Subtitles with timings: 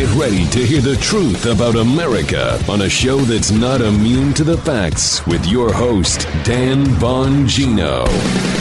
[0.00, 4.44] Get ready to hear the truth about America on a show that's not immune to
[4.44, 8.04] the facts with your host, Dan Bongino.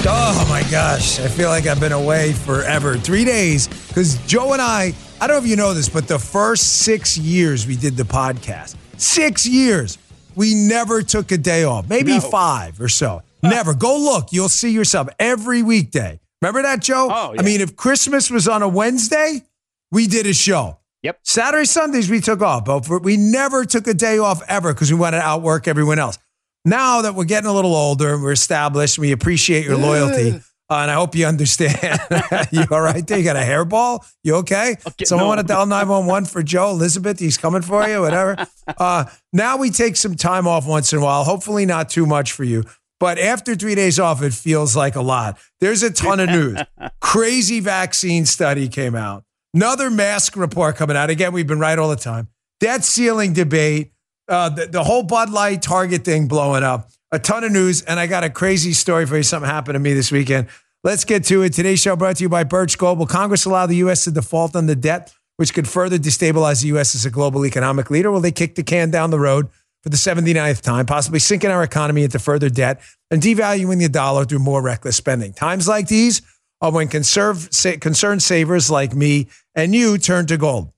[0.06, 2.98] Oh my gosh, I feel like I've been away forever.
[2.98, 6.20] Three days, because Joe and I, I don't know if you know this, but the
[6.20, 9.98] first six years we did the podcast, six years,
[10.36, 12.20] we never took a day off, maybe No.
[12.20, 13.22] five or so.
[13.42, 13.74] Never.
[13.74, 16.20] Go look, you'll see yourself every weekday.
[16.42, 17.08] Remember that, Joe?
[17.10, 17.40] Oh, yeah.
[17.40, 19.42] I mean, if Christmas was on a Wednesday,
[19.90, 20.76] we did a show.
[21.04, 21.20] Yep.
[21.24, 25.00] Saturday, Sundays, we took off, but we never took a day off ever because we
[25.00, 26.18] wanted to outwork everyone else.
[26.66, 30.42] Now that we're getting a little older and we're established, we appreciate your loyalty.
[30.72, 32.00] Uh, and I hope you understand.
[32.52, 33.18] you all right there?
[33.18, 34.06] You got a hairball?
[34.24, 34.76] You okay?
[34.86, 35.28] Okay, Someone no.
[35.30, 37.18] want to dial 911 for Joe, Elizabeth?
[37.18, 38.36] He's coming for you, whatever.
[38.78, 41.24] Uh, now we take some time off once in a while.
[41.24, 42.64] Hopefully, not too much for you.
[43.00, 45.40] But after three days off, it feels like a lot.
[45.60, 46.60] There's a ton of news.
[47.02, 49.24] Crazy vaccine study came out.
[49.54, 51.10] Another mask report coming out.
[51.10, 52.28] Again, we've been right all the time.
[52.60, 53.92] Debt ceiling debate,
[54.28, 56.90] uh, the, the whole Bud Light Target thing blowing up.
[57.12, 57.82] A ton of news.
[57.82, 59.24] And I got a crazy story for you.
[59.24, 60.48] Something happened to me this weekend.
[60.84, 61.54] Let's get to it.
[61.54, 63.00] Today's show brought to you by Birch Gold.
[63.00, 64.04] Will Congress allow the U.S.
[64.04, 66.94] to default on the debt, which could further destabilize the U.S.
[66.94, 68.12] as a global economic leader?
[68.12, 69.50] Will they kick the can down the road
[69.82, 74.26] for the 79th time, possibly sinking our economy into further debt and devaluing the dollar
[74.26, 75.34] through more reckless spending?
[75.34, 76.22] Times like these
[76.62, 80.72] are when conserve, sa- concerned savers like me and you turn to gold.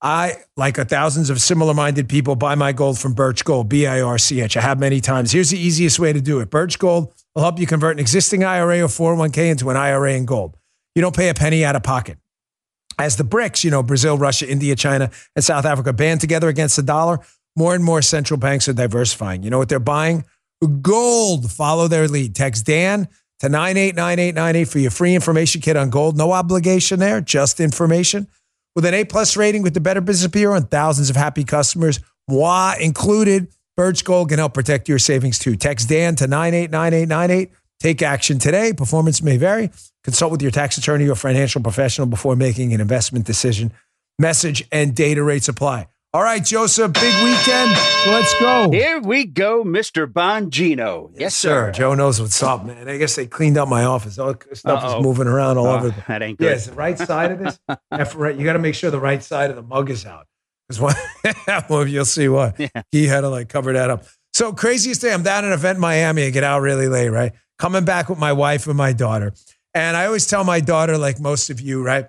[0.00, 4.00] I, like thousands of similar minded people, buy my gold from Birch Gold, B I
[4.00, 4.56] R C H.
[4.56, 5.32] I have many times.
[5.32, 8.44] Here's the easiest way to do it Birch Gold will help you convert an existing
[8.44, 10.56] IRA or 401k into an IRA in gold.
[10.94, 12.18] You don't pay a penny out of pocket.
[12.98, 16.76] As the BRICS, you know, Brazil, Russia, India, China, and South Africa band together against
[16.76, 17.20] the dollar,
[17.56, 19.42] more and more central banks are diversifying.
[19.42, 20.24] You know what they're buying?
[20.80, 21.50] Gold.
[21.50, 22.34] Follow their lead.
[22.34, 23.08] Text Dan
[23.40, 26.16] to 989898 for your free information kit on gold.
[26.16, 28.26] No obligation there, just information.
[28.74, 32.00] With an A plus rating with the Better Business Bureau and thousands of happy customers,
[32.28, 35.56] moi included, Birch Gold can help protect your savings too.
[35.56, 37.52] Text Dan to 989898.
[37.80, 38.72] Take action today.
[38.72, 39.70] Performance may vary.
[40.02, 43.72] Consult with your tax attorney or financial professional before making an investment decision.
[44.18, 45.86] Message and data rates apply.
[46.14, 47.70] All right, Joseph, big weekend.
[48.06, 48.70] Let's go.
[48.70, 50.06] Here we go, Mr.
[50.10, 51.10] Bongino.
[51.14, 51.70] Yes, sir.
[51.70, 52.88] Joe knows what's up, man.
[52.88, 54.18] I guess they cleaned up my office.
[54.18, 54.98] All the stuff Uh-oh.
[55.00, 55.94] is moving around all Oh, over.
[56.08, 56.52] that ain't good.
[56.56, 57.58] is the right side of this?
[58.38, 60.26] You got to make sure the right side of the mug is out.
[60.66, 60.94] Because one,
[61.68, 62.68] well, you'll see what Yeah.
[62.90, 64.04] he had to like cover that up.
[64.32, 66.24] So craziest day, I'm down at an event in Miami.
[66.24, 67.32] I get out really late, right?
[67.58, 69.34] Coming back with my wife and my daughter,
[69.74, 72.06] and I always tell my daughter, like most of you, right?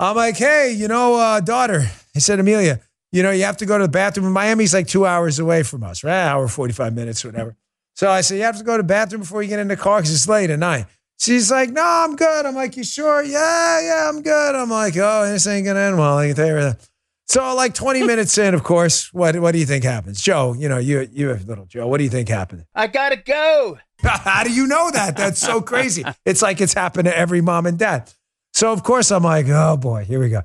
[0.00, 1.82] I'm like, hey, you know, uh, daughter.
[2.16, 2.80] I said, Amelia,
[3.12, 4.32] you know, you have to go to the bathroom.
[4.32, 6.28] Miami's like two hours away from us, right?
[6.28, 7.56] Hour, 45 minutes, whatever.
[7.94, 9.76] So I said, you have to go to the bathroom before you get in the
[9.76, 10.86] car because it's late at night.
[11.18, 12.46] She's like, no, I'm good.
[12.46, 13.22] I'm like, you sure?
[13.22, 14.54] Yeah, yeah, I'm good.
[14.56, 16.18] I'm like, oh, this ain't gonna end well.
[16.18, 16.88] I can tell you that.
[17.26, 20.20] So like 20 minutes in, of course, what what do you think happens?
[20.20, 21.86] Joe, you know, you you have little Joe.
[21.86, 22.64] What do you think happened?
[22.74, 23.78] I gotta go.
[24.02, 25.16] How do you know that?
[25.16, 26.04] That's so crazy.
[26.24, 28.12] It's like it's happened to every mom and dad.
[28.52, 30.42] So of course I'm like, oh boy, here we go.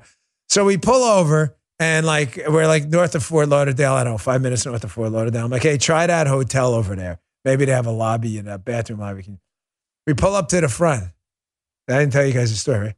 [0.48, 3.94] So we pull over and like we're like north of Fort Lauderdale.
[3.94, 5.44] I don't know, five minutes north of Fort Lauderdale.
[5.44, 7.20] I'm like, hey, try that hotel over there.
[7.44, 9.24] Maybe they have a lobby and a bathroom lobby.
[10.06, 11.04] We pull up to the front.
[11.88, 12.94] I didn't tell you guys the story, right?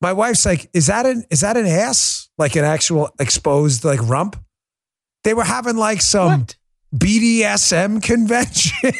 [0.00, 2.28] My wife's like, is that an is that an ass?
[2.38, 4.36] Like an actual exposed like rump?
[5.24, 6.56] They were having like some What?
[6.94, 8.72] BDSM convention.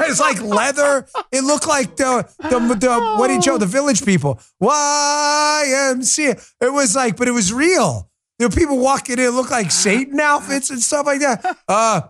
[0.00, 1.06] it's like leather.
[1.32, 6.52] It looked like the the, the what did Joe the village people YMCA.
[6.60, 8.10] It was like, but it was real.
[8.38, 11.56] There were people walking in, looked like Satan outfits and stuff like that.
[11.68, 12.02] Uh,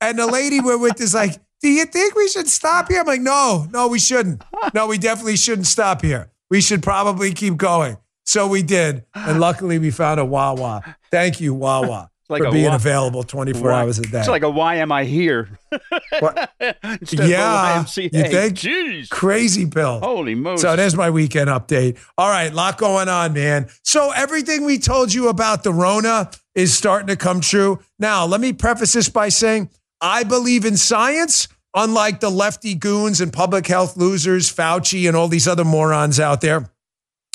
[0.00, 3.06] and the lady we're with is like, "Do you think we should stop here?" I'm
[3.06, 4.42] like, "No, no, we shouldn't.
[4.74, 6.30] No, we definitely shouldn't stop here.
[6.50, 10.82] We should probably keep going." So we did, and luckily we found a Wawa.
[11.10, 14.18] Thank you, Wawa, like for a being Wa- available 24 Why- hours a day.
[14.20, 15.48] It's like a why am I here?
[16.20, 16.50] What?
[16.82, 18.56] Instead of Yeah, you think?
[18.56, 19.08] Jeez.
[19.10, 20.00] Crazy Bill.
[20.00, 20.62] Holy Moses.
[20.62, 21.98] So there's my weekend update.
[22.16, 23.68] All right, lot going on, man.
[23.82, 27.78] So everything we told you about the Rona is starting to come true.
[27.98, 29.70] Now, let me preface this by saying
[30.00, 35.28] I believe in science, unlike the lefty goons and public health losers, Fauci, and all
[35.28, 36.68] these other morons out there.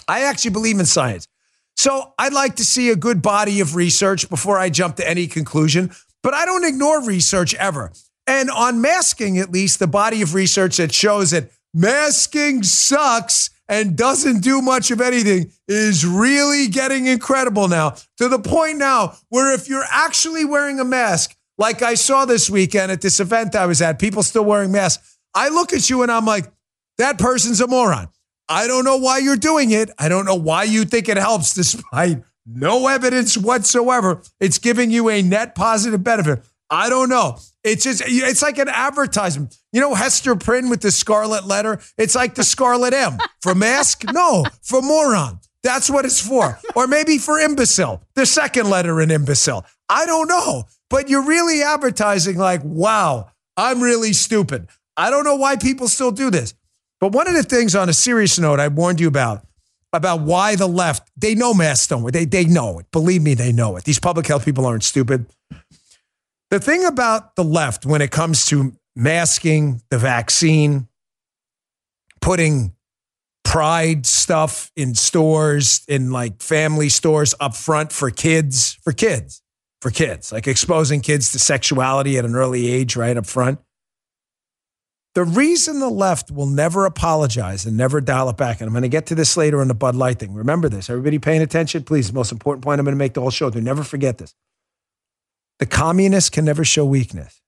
[0.08, 1.28] I actually believe in science.
[1.76, 5.28] So I'd like to see a good body of research before I jump to any
[5.28, 5.92] conclusion,
[6.22, 7.92] but I don't ignore research ever.
[8.26, 13.98] And on masking, at least, the body of research that shows that masking sucks and
[13.98, 19.54] doesn't do much of anything is really getting incredible now to the point now where
[19.54, 23.66] if you're actually wearing a mask, like I saw this weekend at this event I
[23.66, 26.52] was at, people still wearing masks, I look at you and I'm like,
[26.98, 28.10] that person's a moron.
[28.50, 29.90] I don't know why you're doing it.
[29.98, 34.22] I don't know why you think it helps despite no evidence whatsoever.
[34.40, 36.44] It's giving you a net positive benefit.
[36.70, 37.38] I don't know.
[37.64, 39.58] It's just, it's like an advertisement.
[39.72, 41.80] You know, Hester Prynne with the scarlet letter?
[41.98, 43.18] It's like the scarlet M.
[43.42, 44.04] For mask?
[44.14, 45.40] No, for moron.
[45.62, 46.60] That's what it's for.
[46.76, 49.66] Or maybe for imbecile, the second letter in imbecile.
[49.88, 50.66] I don't know.
[50.90, 54.68] But you're really advertising like, wow, I'm really stupid.
[54.98, 56.54] I don't know why people still do this.
[57.04, 59.46] But one of the things on a serious note I warned you about,
[59.92, 62.14] about why the left, they know masks don't work.
[62.14, 62.90] They, they know it.
[62.94, 63.84] Believe me, they know it.
[63.84, 65.26] These public health people aren't stupid.
[66.50, 70.88] The thing about the left when it comes to masking, the vaccine,
[72.22, 72.74] putting
[73.44, 79.42] pride stuff in stores, in like family stores up front for kids, for kids,
[79.82, 83.60] for kids, like exposing kids to sexuality at an early age, right up front.
[85.16, 88.82] The reason the left will never apologize and never dial it back, and I'm going
[88.82, 90.34] to get to this later in the Bud Light thing.
[90.34, 90.90] Remember this.
[90.90, 92.08] Everybody paying attention, please.
[92.08, 93.52] The most important point I'm going to make the whole show.
[93.52, 94.34] Do never forget this.
[95.60, 97.42] The communists can never show weakness.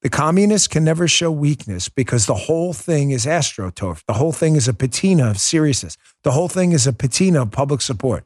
[0.00, 4.02] The communists can never show weakness because the whole thing is astroturf.
[4.06, 5.98] The whole thing is a patina of seriousness.
[6.24, 8.24] The whole thing is a patina of public support.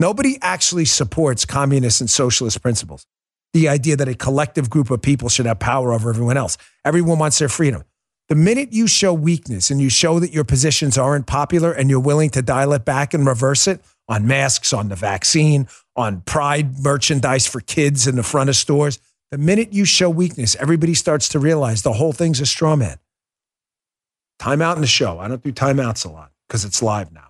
[0.00, 3.06] Nobody actually supports communist and socialist principles.
[3.52, 6.56] The idea that a collective group of people should have power over everyone else.
[6.84, 7.82] Everyone wants their freedom.
[8.28, 11.98] The minute you show weakness and you show that your positions aren't popular and you're
[11.98, 16.78] willing to dial it back and reverse it on masks, on the vaccine, on pride
[16.78, 18.98] merchandise for kids in the front of stores,
[19.30, 22.98] the minute you show weakness, everybody starts to realize the whole thing's a straw man.
[24.40, 25.20] Time out in the show.
[25.20, 27.28] I don't do timeouts a lot because it's live now.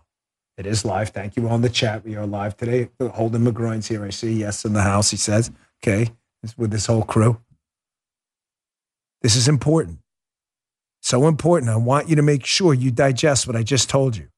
[0.56, 1.10] It is live.
[1.10, 2.04] Thank you all in the chat.
[2.04, 2.88] We are live today.
[3.00, 4.04] Holden McGroin's here.
[4.04, 4.32] I see.
[4.32, 5.50] Yes, in the house, he says.
[5.82, 6.10] Okay.
[6.56, 7.40] With this whole crew.
[9.22, 9.98] This is important.
[11.02, 11.70] So important.
[11.70, 14.28] I want you to make sure you digest what I just told you.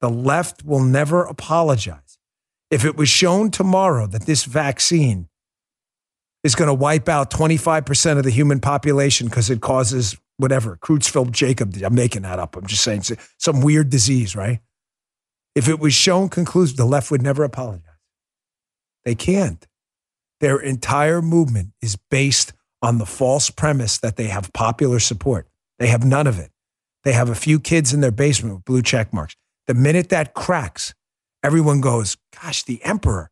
[0.00, 2.18] The left will never apologize.
[2.70, 5.28] If it was shown tomorrow that this vaccine
[6.42, 11.30] is going to wipe out 25% of the human population because it causes whatever, Creutzfeldt
[11.30, 11.74] Jakob.
[11.84, 12.56] I'm making that up.
[12.56, 13.02] I'm just saying
[13.38, 14.60] some weird disease, right?
[15.54, 17.84] If it was shown conclusive, the left would never apologize.
[19.04, 19.66] They can't.
[20.42, 22.52] Their entire movement is based
[22.82, 25.48] on the false premise that they have popular support.
[25.78, 26.50] They have none of it.
[27.04, 29.36] They have a few kids in their basement with blue check marks.
[29.68, 30.94] The minute that cracks,
[31.44, 33.30] everyone goes, Gosh, the emperor,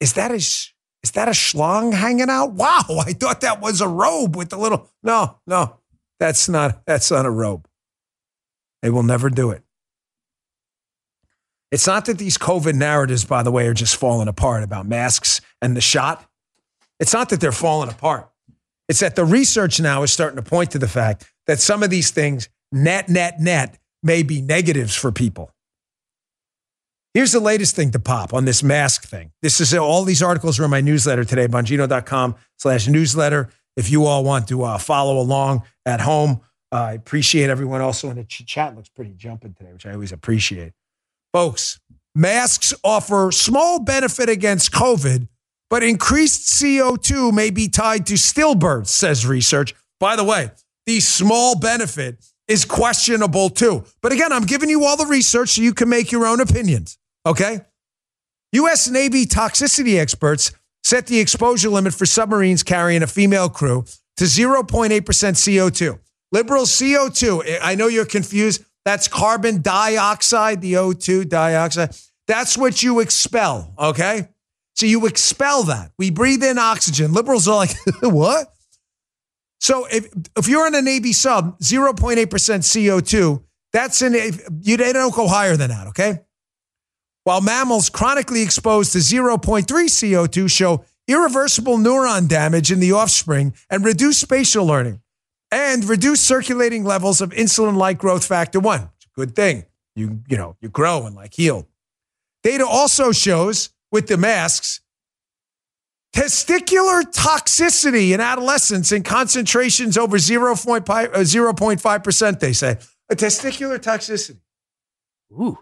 [0.00, 2.52] is that a is that a schlong hanging out?
[2.52, 4.88] Wow, I thought that was a robe with the little.
[5.02, 5.76] No, no,
[6.18, 6.80] that's not.
[6.86, 7.68] That's not a robe.
[8.80, 9.62] They will never do it.
[11.72, 15.40] It's not that these COVID narratives, by the way, are just falling apart about masks
[15.60, 16.24] and the shot.
[17.00, 18.30] It's not that they're falling apart.
[18.88, 21.90] It's that the research now is starting to point to the fact that some of
[21.90, 25.50] these things, net, net, net, may be negatives for people.
[27.14, 29.32] Here's the latest thing to pop on this mask thing.
[29.42, 33.48] This is all these articles are in my newsletter today, bongino.com slash newsletter.
[33.76, 36.40] If you all want to uh, follow along at home,
[36.72, 38.76] uh, I appreciate everyone also in the ch- chat.
[38.76, 40.72] Looks pretty jumping today, which I always appreciate.
[41.32, 41.78] Folks,
[42.14, 45.28] masks offer small benefit against COVID,
[45.68, 49.74] but increased CO2 may be tied to stillbirths, says research.
[50.00, 50.50] By the way,
[50.86, 53.84] the small benefit is questionable too.
[54.02, 56.98] But again, I'm giving you all the research so you can make your own opinions.
[57.26, 57.60] Okay?
[58.52, 58.88] U.S.
[58.88, 60.52] Navy toxicity experts
[60.84, 63.84] set the exposure limit for submarines carrying a female crew
[64.16, 65.98] to 0.8% CO2.
[66.32, 68.64] Liberal CO2, I know you're confused.
[68.86, 71.94] That's carbon dioxide, the O2 dioxide.
[72.26, 74.28] That's what you expel, okay?
[74.74, 75.92] So you expel that.
[75.98, 77.12] We breathe in oxygen.
[77.12, 78.50] Liberals are like, what?
[79.60, 83.42] So if, if you're in a Navy sub, 0.8% CO2,
[83.74, 84.14] that's in,
[84.62, 86.20] you, they don't go higher than that, okay?
[87.26, 93.84] while mammals chronically exposed to 0.3 CO2 show irreversible neuron damage in the offspring and
[93.84, 95.00] reduced spatial learning
[95.56, 98.90] and reduce circulating levels of insulin-like growth factor 1.
[98.96, 99.64] It's a good thing.
[99.94, 101.66] You, you know, you grow and like heal.
[102.42, 104.82] Data also shows with the masks
[106.14, 112.76] testicular toxicity in adolescents in concentrations over 0.5%, uh, they say.
[113.08, 114.40] A testicular toxicity.
[115.32, 115.58] Ooh.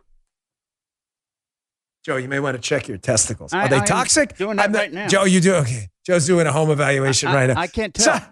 [2.04, 3.52] Joe, you may want to check your testicles.
[3.52, 4.36] Are they I toxic?
[4.36, 5.06] Doing that right now.
[5.06, 5.88] Joe, you do okay.
[6.04, 7.58] Joe's doing a home evaluation I, right now.
[7.58, 8.18] I can't tell.
[8.18, 8.24] So,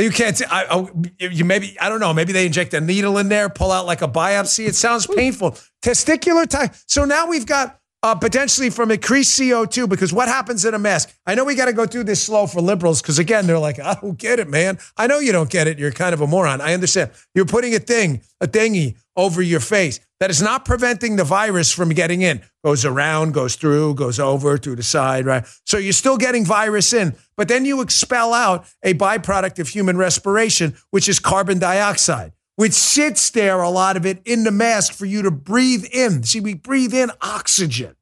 [0.00, 0.36] you can't.
[0.36, 2.12] T- I, oh, you maybe I don't know.
[2.12, 4.66] Maybe they inject a needle in there, pull out like a biopsy.
[4.66, 5.56] It sounds painful.
[5.82, 6.74] Testicular type.
[6.86, 11.14] So now we've got uh, potentially from increased CO2 because what happens in a mask?
[11.26, 13.78] I know we got to go through this slow for liberals because, again, they're like,
[13.78, 14.78] I don't get it, man.
[14.96, 15.78] I know you don't get it.
[15.78, 16.60] You're kind of a moron.
[16.60, 17.10] I understand.
[17.34, 21.72] You're putting a thing, a thingy over your face that is not preventing the virus
[21.72, 22.42] from getting in.
[22.64, 25.44] Goes around, goes through, goes over, through the side, right?
[25.64, 29.96] So you're still getting virus in, but then you expel out a byproduct of human
[29.96, 34.92] respiration, which is carbon dioxide which sits there, a lot of it in the mask
[34.92, 36.22] for you to breathe in.
[36.24, 37.96] See, we breathe in oxygen.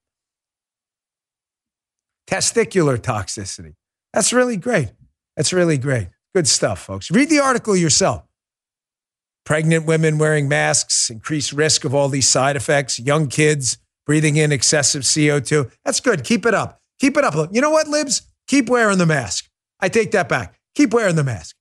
[2.26, 3.74] Testicular toxicity.
[4.12, 4.90] That's really great.
[5.36, 6.08] That's really great.
[6.34, 7.08] Good stuff, folks.
[7.08, 8.24] Read the article yourself.
[9.48, 14.52] Pregnant women wearing masks, increased risk of all these side effects, young kids breathing in
[14.52, 15.72] excessive CO2.
[15.86, 16.22] That's good.
[16.22, 16.82] Keep it up.
[16.98, 17.34] Keep it up.
[17.50, 18.30] You know what, Libs?
[18.46, 19.48] Keep wearing the mask.
[19.80, 20.60] I take that back.
[20.74, 21.56] Keep wearing the mask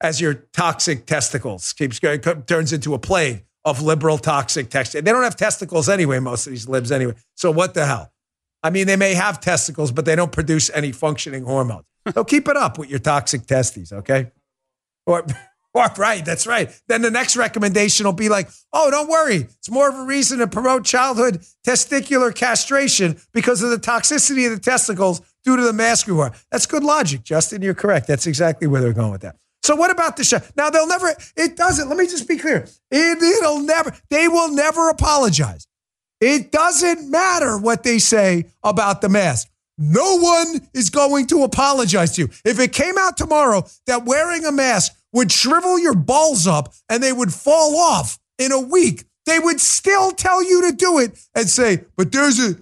[0.00, 5.04] as your toxic testicles keeps going, turns into a plague of liberal toxic testicles.
[5.04, 7.14] They don't have testicles anyway, most of these libs anyway.
[7.36, 8.10] So what the hell?
[8.64, 11.84] I mean, they may have testicles, but they don't produce any functioning hormones.
[12.14, 14.32] So keep it up with your toxic testes, okay?
[15.06, 15.24] Or,
[15.74, 16.70] or right, that's right.
[16.88, 19.36] Then the next recommendation will be like, oh, don't worry.
[19.36, 24.52] It's more of a reason to promote childhood testicular castration because of the toxicity of
[24.52, 26.32] the testicles due to the mask we wear.
[26.50, 27.62] That's good logic, Justin.
[27.62, 28.06] You're correct.
[28.06, 29.36] That's exactly where they're going with that.
[29.62, 30.38] So what about the show?
[30.56, 31.14] Now they'll never.
[31.36, 31.88] It doesn't.
[31.88, 32.66] Let me just be clear.
[32.90, 33.94] It, it'll never.
[34.08, 35.66] They will never apologize.
[36.20, 39.48] It doesn't matter what they say about the mask.
[39.76, 42.28] No one is going to apologize to you.
[42.44, 47.02] If it came out tomorrow that wearing a mask would shrivel your balls up and
[47.02, 51.18] they would fall off in a week, they would still tell you to do it
[51.34, 52.56] and say, but there's a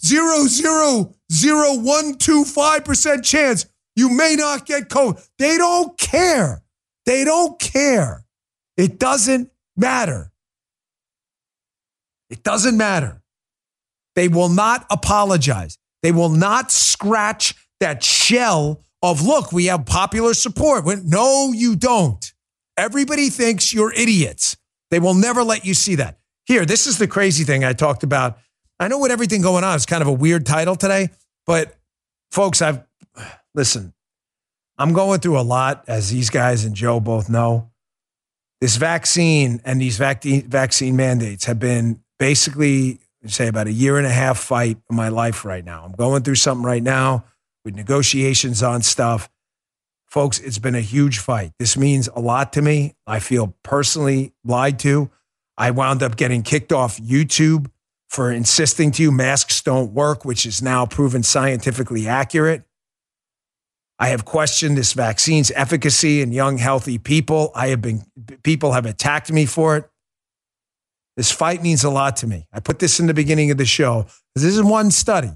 [0.00, 5.26] zero zero zero one two five percent chance you may not get COVID.
[5.38, 6.62] They don't care.
[7.06, 8.24] They don't care.
[8.76, 10.32] It doesn't matter.
[12.30, 13.22] It doesn't matter.
[14.16, 15.78] They will not apologize.
[16.02, 20.84] They will not scratch that shell of, look, we have popular support.
[20.84, 22.32] When, no, you don't.
[22.76, 24.56] Everybody thinks you're idiots.
[24.90, 26.18] They will never let you see that.
[26.44, 28.38] Here, this is the crazy thing I talked about.
[28.78, 31.10] I know what everything going on is kind of a weird title today,
[31.46, 31.76] but
[32.30, 32.82] folks, I've
[33.54, 33.92] listen,
[34.78, 37.70] I'm going through a lot, as these guys and Joe both know.
[38.60, 44.06] This vaccine and these vac- vaccine mandates have been basically, say, about a year and
[44.06, 45.84] a half fight in my life right now.
[45.84, 47.24] I'm going through something right now
[47.64, 49.28] with negotiations on stuff.
[50.06, 51.52] Folks, it's been a huge fight.
[51.58, 52.94] This means a lot to me.
[53.06, 55.10] I feel personally lied to.
[55.56, 57.70] I wound up getting kicked off YouTube
[58.10, 62.64] for insisting to you masks don't work, which is now proven scientifically accurate.
[63.98, 67.52] I have questioned this vaccine's efficacy in young, healthy people.
[67.54, 68.04] I have been,
[68.42, 69.88] people have attacked me for it.
[71.16, 72.46] This fight means a lot to me.
[72.52, 74.06] I put this in the beginning of the show.
[74.34, 75.30] This is one study,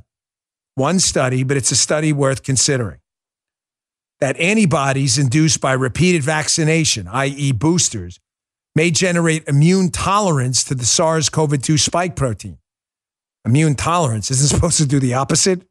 [0.77, 3.01] one study, but it's a study worth considering.
[4.21, 8.21] That antibodies induced by repeated vaccination, i.e., boosters,
[8.75, 12.59] may generate immune tolerance to the SARS CoV 2 spike protein.
[13.45, 15.63] Immune tolerance isn't supposed to do the opposite.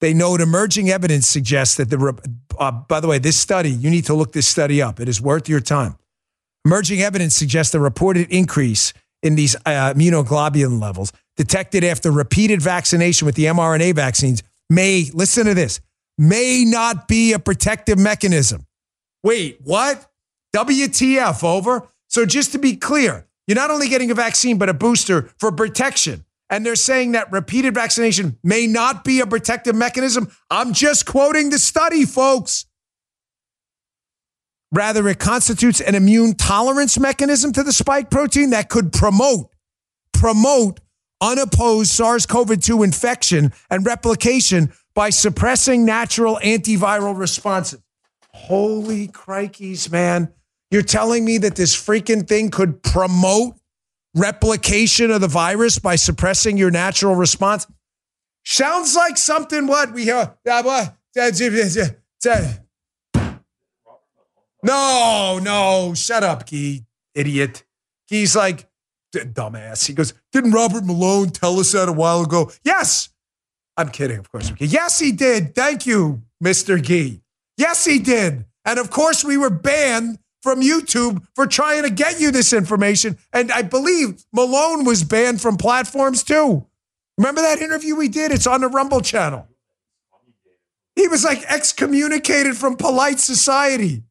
[0.00, 2.14] They note emerging evidence suggests that the,
[2.58, 5.00] uh, by the way, this study, you need to look this study up.
[5.00, 5.96] It is worth your time.
[6.64, 8.92] Emerging evidence suggests the reported increase
[9.22, 15.46] in these uh, immunoglobulin levels detected after repeated vaccination with the mRNA vaccines may, listen
[15.46, 15.80] to this,
[16.18, 18.66] may not be a protective mechanism.
[19.22, 20.10] Wait, what?
[20.54, 21.88] WTF over?
[22.08, 25.50] So just to be clear, you're not only getting a vaccine, but a booster for
[25.50, 30.30] protection and they're saying that repeated vaccination may not be a protective mechanism.
[30.50, 32.66] I'm just quoting the study, folks.
[34.72, 39.50] Rather, it constitutes an immune tolerance mechanism to the spike protein that could promote,
[40.12, 40.80] promote
[41.20, 47.80] unopposed SARS-CoV-2 infection and replication by suppressing natural antiviral responses.
[48.32, 50.32] Holy crikeys, man.
[50.70, 53.54] You're telling me that this freaking thing could promote
[54.14, 57.66] replication of the virus by suppressing your natural response.
[58.44, 60.36] Sounds like something what we uh, hear.
[64.62, 66.84] No, no, shut up, Key,
[67.14, 67.64] idiot.
[68.06, 68.68] He's like,
[69.12, 69.86] dumbass.
[69.86, 72.50] He goes, Didn't Robert Malone tell us that a while ago?
[72.64, 73.10] Yes.
[73.76, 74.52] I'm kidding, of course.
[74.58, 75.54] Yes, he did.
[75.54, 76.82] Thank you, Mr.
[76.82, 77.20] Gee.
[77.56, 78.44] Yes, he did.
[78.64, 83.18] And of course, we were banned from YouTube for trying to get you this information.
[83.32, 86.66] And I believe Malone was banned from platforms too.
[87.16, 88.32] Remember that interview we did?
[88.32, 89.48] It's on the Rumble channel.
[90.94, 94.02] He was like excommunicated from polite society.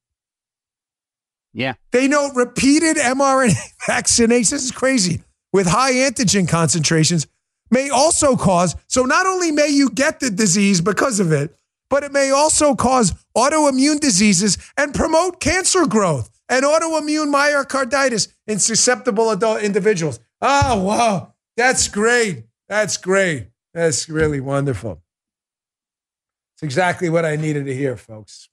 [1.57, 1.73] Yeah.
[1.91, 3.55] They note repeated mRNA
[3.87, 4.51] vaccinations.
[4.51, 5.23] This is crazy.
[5.51, 7.25] with high antigen concentrations
[7.71, 11.57] may also cause, so not only may you get the disease because of it,
[11.89, 18.59] but it may also cause autoimmune diseases and promote cancer growth and autoimmune myocarditis in
[18.59, 20.19] susceptible adult individuals.
[20.41, 21.33] Oh, wow.
[21.55, 22.43] That's great.
[22.69, 23.47] That's great.
[23.73, 25.01] That's really wonderful.
[26.55, 28.49] It's exactly what I needed to hear, folks.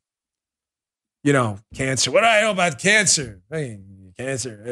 [1.24, 2.10] You know, cancer.
[2.10, 3.40] What do I know about cancer?
[3.50, 3.80] Hey,
[4.18, 4.62] cancer.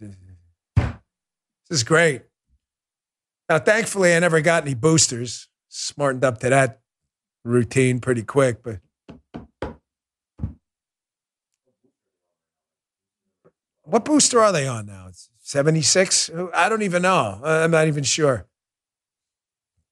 [0.00, 0.10] Uh,
[0.80, 2.22] this is great.
[3.48, 5.48] Now, thankfully, I never got any boosters.
[5.68, 6.80] Smartened up to that
[7.44, 8.80] routine pretty quick, but
[13.84, 15.06] what booster are they on now?
[15.08, 16.28] It's 76?
[16.52, 17.40] I don't even know.
[17.44, 18.46] I'm not even sure.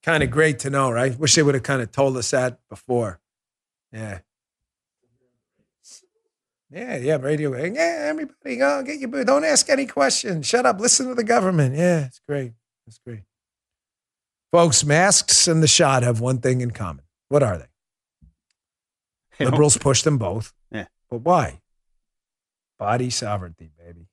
[0.03, 1.17] Kind of great to know, right?
[1.17, 3.21] Wish they would have kind of told us that before.
[3.93, 4.21] Yeah.
[6.73, 7.55] Yeah, yeah, radio.
[7.55, 9.25] Yeah, everybody, go get your booster.
[9.25, 10.47] Don't ask any questions.
[10.47, 10.81] Shut up.
[10.81, 11.75] Listen to the government.
[11.75, 12.53] Yeah, it's great.
[12.87, 13.23] It's great.
[14.51, 17.05] Folks, masks and the shot have one thing in common.
[17.29, 17.67] What are they?
[19.39, 20.53] they Liberals push them both.
[20.71, 20.87] Yeah.
[21.11, 21.61] But why?
[22.79, 24.09] Body sovereignty, baby.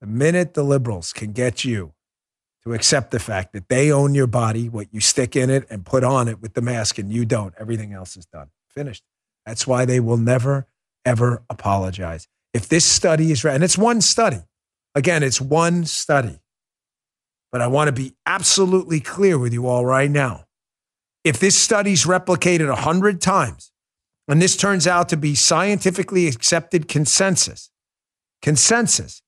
[0.00, 1.94] The minute the liberals can get you
[2.64, 5.84] to accept the fact that they own your body, what you stick in it and
[5.84, 8.48] put on it with the mask, and you don't, everything else is done.
[8.68, 9.02] Finished.
[9.44, 10.66] That's why they will never,
[11.04, 12.28] ever apologize.
[12.54, 14.40] If this study is right, and it's one study,
[14.94, 16.40] again, it's one study.
[17.50, 20.46] But I want to be absolutely clear with you all right now.
[21.24, 23.72] If this study's replicated 100 times,
[24.28, 27.70] and this turns out to be scientifically accepted consensus,
[28.40, 29.22] consensus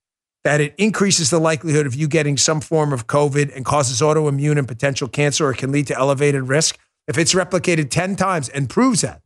[0.45, 4.59] that it increases the likelihood of you getting some form of COVID and causes autoimmune
[4.59, 6.79] and potential cancer or can lead to elevated risk.
[7.09, 9.23] If it's replicated 10 times and proves that,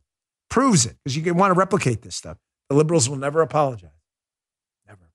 [0.49, 2.37] proves it, because you want to replicate this stuff,
[2.69, 3.89] the liberals will never apologize.
[4.87, 5.11] Never.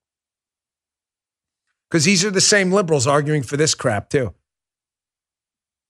[1.89, 4.33] Because these are the same liberals arguing for this crap, too.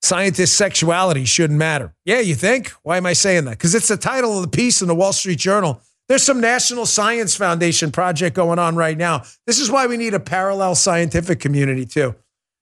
[0.02, 1.96] Scientist sexuality shouldn't matter.
[2.06, 2.70] Yeah, you think?
[2.84, 3.52] Why am I saying that?
[3.52, 6.86] Because it's the title of the piece in the Wall Street Journal there's some National
[6.86, 9.24] Science Foundation project going on right now.
[9.48, 12.16] This is why we need a parallel scientific community too.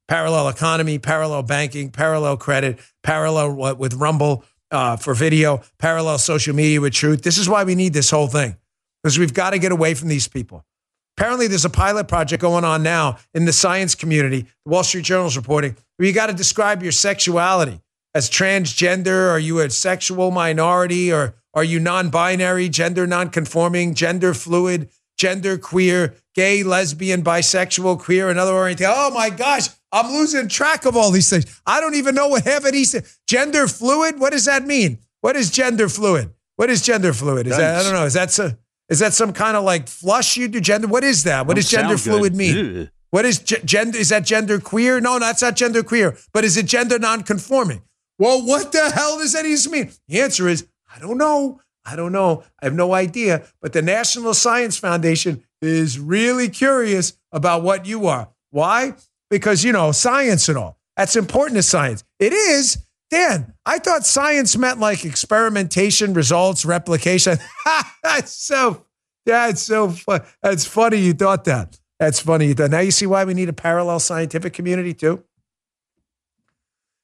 [0.08, 6.54] Parallel economy, parallel banking, parallel credit, parallel what with Rumble uh, for video, parallel social
[6.54, 7.22] media with truth.
[7.22, 8.58] This is why we need this whole thing
[9.02, 10.66] because we've got to get away from these people.
[11.16, 14.48] Apparently, there's a pilot project going on now in the science community.
[14.66, 17.82] The Wall Street Journal is reporting where you got to describe your sexuality
[18.16, 19.30] as transgender.
[19.30, 24.90] Are you a sexual minority or are you non binary, gender non conforming, gender fluid,
[25.16, 28.92] gender queer, gay, lesbian, bisexual, queer, another orientation?
[28.96, 31.62] Oh my gosh, I'm losing track of all these things.
[31.66, 32.96] I don't even know what half of these
[33.28, 34.20] Gender fluid?
[34.20, 34.98] What does that mean?
[35.22, 36.32] What is gender fluid?
[36.58, 37.48] What is gender fluid?
[37.48, 38.04] Is that, I don't know.
[38.04, 38.52] Is that, so,
[38.90, 40.88] is that some kind of like flush you do gender?
[40.88, 41.48] What is that?
[41.48, 42.90] What does gender fluid mean?
[43.12, 43.98] What is gender?
[43.98, 45.00] Is that gender queer?
[45.00, 46.18] No, that's not gender queer.
[46.34, 47.84] But is it gender non-conforming?
[48.18, 49.92] Well, what the hell does that even mean?
[50.08, 51.62] The answer is I don't know.
[51.86, 52.44] I don't know.
[52.62, 53.44] I have no idea.
[53.62, 58.30] But the National Science Foundation is really curious about what you are.
[58.50, 58.94] Why?
[59.34, 60.78] Because, you know, science and all.
[60.96, 62.04] That's important to science.
[62.20, 62.78] It is.
[63.10, 67.40] Dan, I thought science meant like experimentation, results, replication.
[68.04, 68.86] that's so,
[69.26, 70.22] that's so fun.
[70.44, 71.80] That's funny you thought that.
[72.00, 72.70] That's funny you thought.
[72.70, 75.24] Now you see why we need a parallel scientific community too?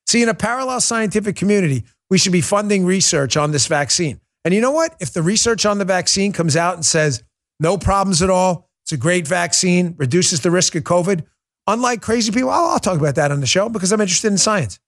[0.05, 4.21] See, in a parallel scientific community, we should be funding research on this vaccine.
[4.45, 4.95] And you know what?
[4.99, 7.23] If the research on the vaccine comes out and says
[7.59, 11.23] no problems at all, it's a great vaccine, reduces the risk of COVID,
[11.69, 14.37] unlike crazy people, I'll, I'll talk about that on the show because I'm interested in
[14.37, 14.79] science.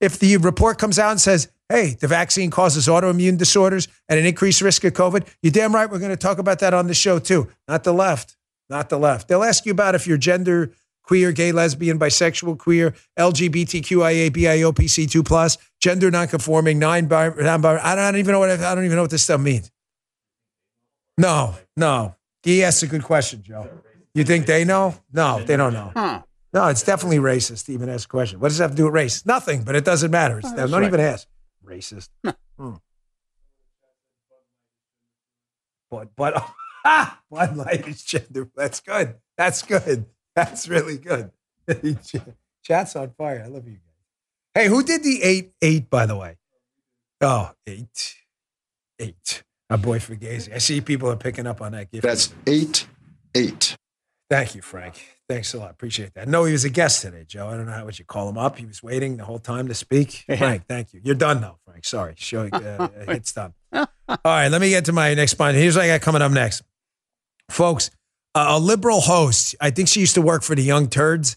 [0.00, 4.26] If the report comes out and says, hey, the vaccine causes autoimmune disorders and an
[4.26, 5.90] increased risk of COVID, you're damn right.
[5.90, 7.48] We're going to talk about that on the show too.
[7.68, 8.36] Not the left,
[8.68, 9.28] not the left.
[9.28, 10.72] They'll ask you about if you're gender
[11.04, 18.32] queer, gay, lesbian, bisexual, queer, LGBTQIA, BIOPC2 plus, gender nonconforming, nine bi, I don't even
[18.32, 19.70] know what I don't even know what this stuff means.
[21.16, 22.16] No, no.
[22.42, 23.68] He asked a good question, Joe.
[24.14, 24.94] You think they know?
[25.12, 25.92] No, they don't know.
[25.94, 26.22] Huh.
[26.52, 28.38] No, it's definitely racist to even ask a question.
[28.38, 29.26] What does that have to do with race?
[29.26, 30.38] Nothing, but it doesn't matter.
[30.38, 30.84] It's, oh, don't right.
[30.84, 31.26] even ask.
[31.66, 32.10] Racist.
[32.56, 32.74] hmm.
[35.90, 36.34] But, but,
[36.84, 38.48] ah, Bud Light is gender.
[38.56, 39.16] That's good.
[39.36, 40.06] That's good.
[40.36, 41.30] That's really good.
[42.62, 43.42] Chat's on fire.
[43.44, 43.80] I love you guys.
[44.54, 45.90] Hey, who did the eight eight?
[45.90, 46.36] By the way,
[47.20, 48.16] oh eight
[48.98, 49.42] eight.
[49.68, 50.52] My boy Fugazi.
[50.54, 52.04] I see people are picking up on that gift.
[52.04, 52.86] That's eight
[53.34, 53.76] eight.
[54.34, 55.00] Thank you, Frank.
[55.28, 55.70] Thanks a lot.
[55.70, 56.26] Appreciate that.
[56.26, 57.48] No, he was a guest today, Joe.
[57.48, 58.58] I don't know how would you call him up.
[58.58, 60.24] He was waiting the whole time to speak.
[60.38, 61.00] Frank, thank you.
[61.04, 61.84] You're done now, Frank.
[61.84, 62.14] Sorry.
[62.16, 63.54] Show uh, it's done.
[63.72, 63.86] All
[64.24, 65.56] right, let me get to my next point.
[65.56, 66.62] Here's what I got coming up next,
[67.48, 67.90] folks
[68.34, 69.54] a liberal host.
[69.60, 71.36] I think she used to work for the Young Turds.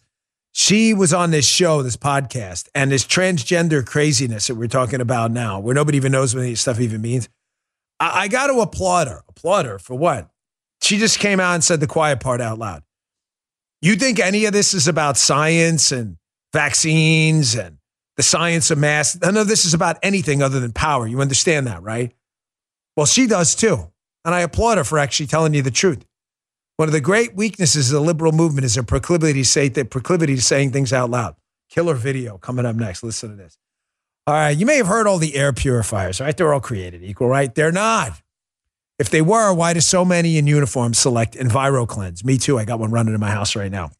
[0.51, 5.29] she was on this show, this podcast, and this transgender craziness that we're talking about
[5.29, 7.29] now, where nobody even knows what any stuff even means.
[7.99, 9.23] I, I got to applaud her.
[9.29, 10.31] Applaud her for what?
[10.81, 12.81] She just came out and said the quiet part out loud.
[13.81, 16.17] You think any of this is about science and
[16.51, 17.77] vaccines and
[18.15, 19.17] the science of mass?
[19.21, 21.05] None of this is about anything other than power.
[21.05, 22.13] You understand that, right?
[22.95, 23.91] Well, she does too.
[24.25, 26.03] And I applaud her for actually telling you the truth.
[26.77, 29.85] One of the great weaknesses of the liberal movement is their proclivity to say the
[29.85, 31.35] proclivity to saying things out loud.
[31.69, 33.03] Killer video coming up next.
[33.03, 33.57] Listen to this.
[34.25, 36.35] All right, you may have heard all the air purifiers, right?
[36.35, 37.53] They're all created equal, right?
[37.53, 38.21] They're not.
[38.99, 42.25] If they were, why do so many in uniform select EnviroKlenz?
[42.25, 42.57] Me too.
[42.57, 43.91] I got one running in my house right now.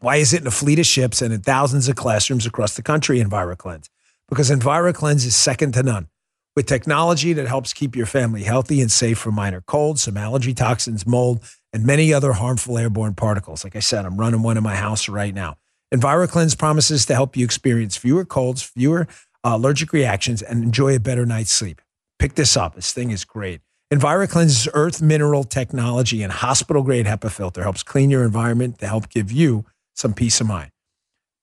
[0.00, 2.82] Why is it in a fleet of ships and in thousands of classrooms across the
[2.82, 3.88] country, EnviroKlenz?
[4.28, 6.08] Because EnviroKlenz is second to none.
[6.54, 10.52] With technology that helps keep your family healthy and safe from minor colds, some allergy
[10.52, 13.64] toxins, mold, and many other harmful airborne particles.
[13.64, 15.56] Like I said, I'm running one in my house right now.
[15.94, 19.06] EnviroKlenz promises to help you experience fewer colds, fewer
[19.44, 21.80] uh, allergic reactions, and enjoy a better night's sleep.
[22.18, 22.74] Pick this up.
[22.74, 23.62] This thing is great.
[23.92, 29.10] EnviroKlenz's earth mineral technology and hospital grade HEPA filter helps clean your environment to help
[29.10, 30.70] give you some peace of mind.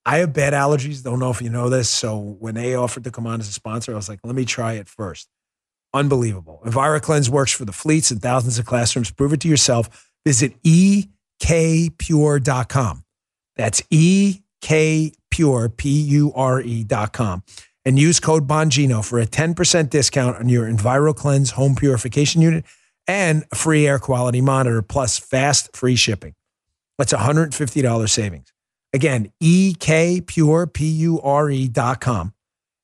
[0.04, 1.04] I have bad allergies.
[1.04, 1.92] Don't know if you know this.
[1.92, 4.46] So when they offered to come on as a sponsor, I was like, let me
[4.46, 5.30] try it first.
[5.94, 6.64] Unbelievable.
[6.66, 9.12] EnviroKlenz works for the fleets and thousands of classrooms.
[9.12, 10.10] Prove it to yourself.
[10.26, 11.14] Visit ekpure.com.
[13.58, 17.44] That's ekpure, P-U-R-E.com.
[17.90, 22.64] And use code Bongino for a 10% discount on your EnviroKlenz home purification unit
[23.08, 26.36] and a free air quality monitor plus fast free shipping.
[27.00, 28.54] That's $150 savings.
[28.94, 32.36] Again, ekpure, P-U-R-E dot com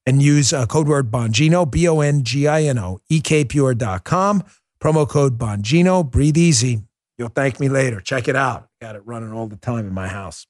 [0.07, 4.43] and use uh, code word Bongino, B O N G I N O, ekpure.com,
[4.79, 6.09] promo code Bongino.
[6.09, 6.81] Breathe easy.
[7.19, 7.99] You'll thank me later.
[7.99, 8.69] Check it out.
[8.81, 10.47] Got it running all the time in my house.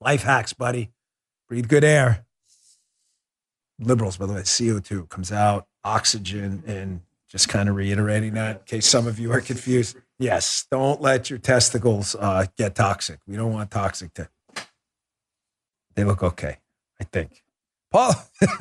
[0.00, 0.90] Life hacks, buddy.
[1.48, 2.26] Breathe good air.
[3.80, 8.62] Liberals, by the way, CO2 comes out, oxygen, and just kind of reiterating that in
[8.64, 9.96] case some of you are confused.
[10.18, 13.20] Yes, don't let your testicles uh, get toxic.
[13.26, 14.12] We don't want toxic.
[14.12, 14.24] Te-
[15.94, 16.58] they look okay,
[17.00, 17.42] I think.
[17.90, 18.14] Paul.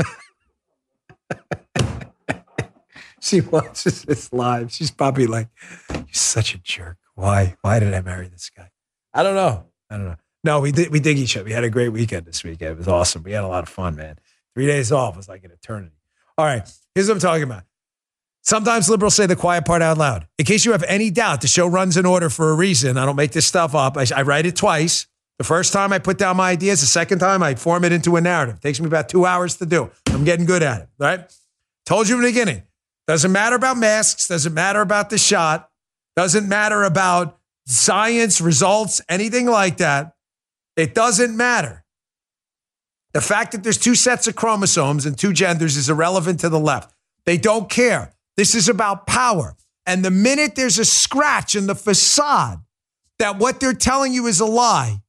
[3.19, 4.71] she watches this live.
[4.71, 5.49] She's probably like,
[5.91, 6.97] "You're such a jerk.
[7.15, 7.57] Why?
[7.61, 8.71] Why did I marry this guy?"
[9.13, 9.65] I don't know.
[9.89, 10.17] I don't know.
[10.43, 10.91] No, we did.
[10.91, 11.45] We dig each other.
[11.45, 12.71] We had a great weekend this weekend.
[12.71, 13.23] It was awesome.
[13.23, 14.17] We had a lot of fun, man.
[14.55, 15.95] Three days off was like an eternity.
[16.37, 17.63] All right, here's what I'm talking about.
[18.41, 20.27] Sometimes liberals say the quiet part out loud.
[20.37, 22.97] In case you have any doubt, the show runs in order for a reason.
[22.97, 23.97] I don't make this stuff up.
[23.97, 25.07] I, I write it twice.
[25.37, 28.15] The first time I put down my ideas, the second time I form it into
[28.15, 28.55] a narrative.
[28.55, 29.89] It takes me about two hours to do.
[30.07, 31.31] I'm getting good at it, right?
[31.85, 32.63] Told you in the beginning.
[33.07, 35.69] Doesn't matter about masks, doesn't matter about the shot,
[36.15, 40.13] doesn't matter about science, results, anything like that.
[40.75, 41.85] It doesn't matter.
[43.19, 46.57] The fact that there's two sets of chromosomes and two genders is irrelevant to the
[46.57, 46.93] left.
[47.25, 48.13] They don't care.
[48.37, 49.57] This is about power.
[49.85, 52.59] And the minute there's a scratch in the facade
[53.17, 55.01] that what they're telling you is a lie,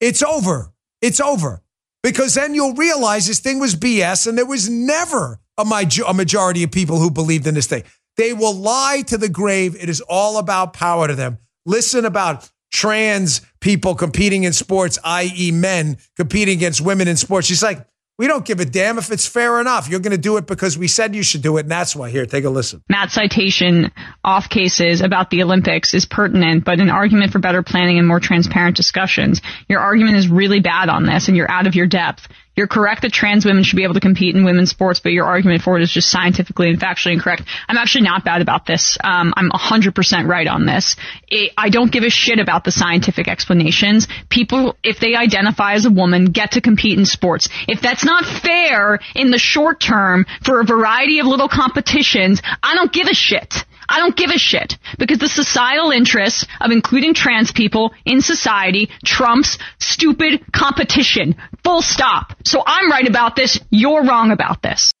[0.00, 0.72] it's over.
[1.02, 1.60] It's over.
[2.02, 6.70] Because then you'll realize this thing was BS and there was never a, majority of
[6.70, 7.82] people who believed in this thing.
[8.16, 9.76] They will lie to the grave.
[9.78, 11.36] It is all about power to them.
[11.66, 17.46] Listen about trans people competing in sports, i.e., men competing against women in sports.
[17.46, 17.86] She's like,
[18.18, 19.88] we don't give a damn if it's fair enough.
[19.88, 22.10] You're going to do it because we said you should do it, and that's why.
[22.10, 22.82] Here, take a listen.
[22.88, 23.92] Matt's citation
[24.24, 28.18] off cases about the Olympics is pertinent, but an argument for better planning and more
[28.18, 29.40] transparent discussions.
[29.68, 32.26] Your argument is really bad on this, and you're out of your depth.
[32.58, 35.26] You're correct that trans women should be able to compete in women's sports, but your
[35.26, 37.44] argument for it is just scientifically and factually incorrect.
[37.68, 38.98] I'm actually not bad about this.
[39.04, 40.96] Um, I'm 100% right on this.
[41.28, 44.08] It, I don't give a shit about the scientific explanations.
[44.28, 47.48] People, if they identify as a woman, get to compete in sports.
[47.68, 52.74] If that's not fair in the short term for a variety of little competitions, I
[52.74, 53.54] don't give a shit.
[53.88, 58.90] I don't give a shit because the societal interest of including trans people in society
[59.04, 61.36] trumps stupid competition.
[61.64, 62.34] Full stop.
[62.44, 63.58] So I'm right about this.
[63.70, 64.92] You're wrong about this.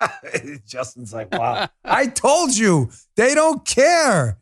[0.66, 1.68] Justin's like, wow.
[1.84, 4.38] I told you they don't care.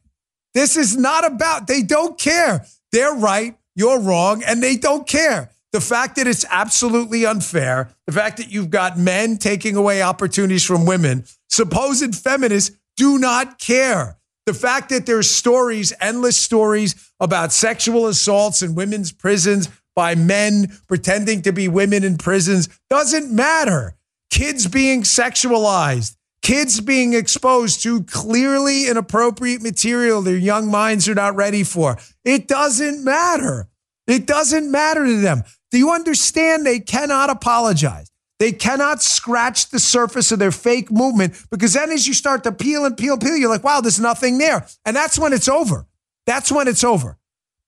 [0.54, 2.64] This is not about, they don't care.
[2.92, 5.50] They're right, you're wrong, and they don't care.
[5.72, 10.64] The fact that it's absolutely unfair, the fact that you've got men taking away opportunities
[10.64, 14.18] from women, supposed feminists do not care.
[14.46, 20.72] The fact that there's stories, endless stories about sexual assaults in women's prisons by men
[20.88, 23.96] pretending to be women in prisons doesn't matter.
[24.30, 31.36] Kids being sexualized, kids being exposed to clearly inappropriate material their young minds are not
[31.36, 31.98] ready for.
[32.24, 33.68] It doesn't matter.
[34.06, 35.44] It doesn't matter to them.
[35.70, 38.11] Do you understand they cannot apologize?
[38.42, 42.50] They cannot scratch the surface of their fake movement because then as you start to
[42.50, 44.66] peel and peel, and peel, you're like, wow, there's nothing there.
[44.84, 45.86] And that's when it's over.
[46.26, 47.18] That's when it's over.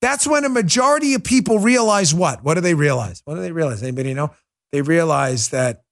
[0.01, 2.43] That's when a majority of people realize what?
[2.43, 3.23] What do they realize?
[3.25, 3.85] What do they realize?
[3.85, 4.33] Anybody know?
[4.73, 5.85] They realize that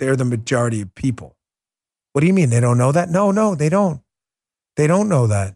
[0.00, 1.36] they're the majority of people.
[2.14, 2.50] What do you mean?
[2.50, 3.10] They don't know that?
[3.10, 4.00] No, no, they don't.
[4.76, 5.54] They don't know that.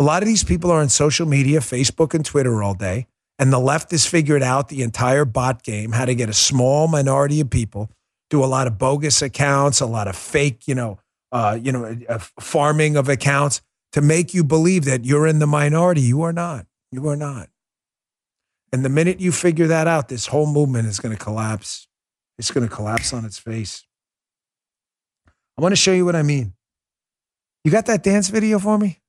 [0.00, 3.06] A lot of these people are on social media, Facebook and Twitter all day,
[3.38, 6.88] and the left has figured out the entire bot game, how to get a small
[6.88, 7.90] minority of people,
[8.30, 10.98] do a lot of bogus accounts, a lot of fake, you know,
[11.32, 15.46] uh, you know, uh, farming of accounts to make you believe that you're in the
[15.46, 16.00] minority.
[16.00, 16.66] You are not.
[16.90, 17.48] You are not.
[18.72, 21.86] And the minute you figure that out, this whole movement is going to collapse.
[22.38, 23.84] It's going to collapse on its face.
[25.56, 26.54] I want to show you what I mean.
[27.64, 29.00] You got that dance video for me?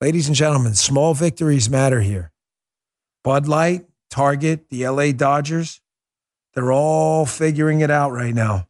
[0.00, 2.32] Ladies and gentlemen, small victories matter here.
[3.22, 5.80] Bud Light, Target, the LA Dodgers,
[6.54, 8.66] they're all figuring it out right now.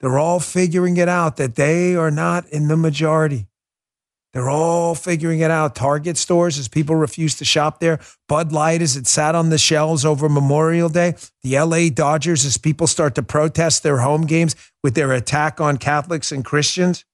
[0.00, 3.46] They're all figuring it out that they are not in the majority.
[4.32, 5.76] They're all figuring it out.
[5.76, 8.00] Target stores, as people refuse to shop there.
[8.28, 11.14] Bud Light, as it sat on the shelves over Memorial Day.
[11.42, 15.78] The LA Dodgers, as people start to protest their home games with their attack on
[15.78, 17.04] Catholics and Christians.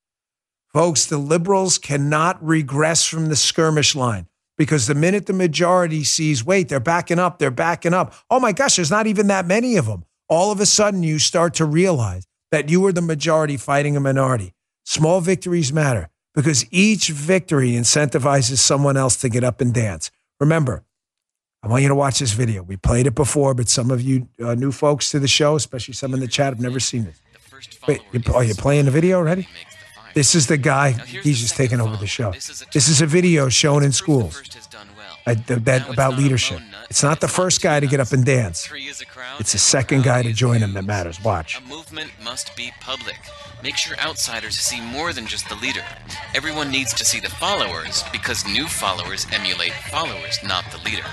[0.73, 6.45] Folks, the liberals cannot regress from the skirmish line because the minute the majority sees,
[6.45, 8.15] wait, they're backing up, they're backing up.
[8.31, 10.05] Oh my gosh, there's not even that many of them.
[10.29, 14.01] All of a sudden, you start to realize that you are the majority fighting a
[14.01, 14.55] minority.
[14.85, 20.13] Small victories matter because each victory incentivizes someone else to get up and dance.
[20.39, 20.85] Remember,
[21.65, 22.63] I want you to watch this video.
[22.63, 25.95] We played it before, but some of you uh, new folks to the show, especially
[25.95, 27.15] some in the chat, have never seen it.
[27.89, 29.49] Wait, you, are you playing the video already?
[30.15, 30.93] This is the guy.
[30.93, 32.33] He's just taking over the show.
[32.73, 34.43] This is a video shown in schools
[35.25, 36.61] that, about leadership.
[36.89, 38.69] It's not the first guy to get up and dance.
[39.39, 41.23] It's the second guy to join him that matters.
[41.23, 41.59] Watch.
[41.59, 43.17] A movement must be public.
[43.63, 45.85] Make sure outsiders see more than just the leader.
[46.35, 51.05] Everyone needs to see the followers because new followers emulate followers, not the leader.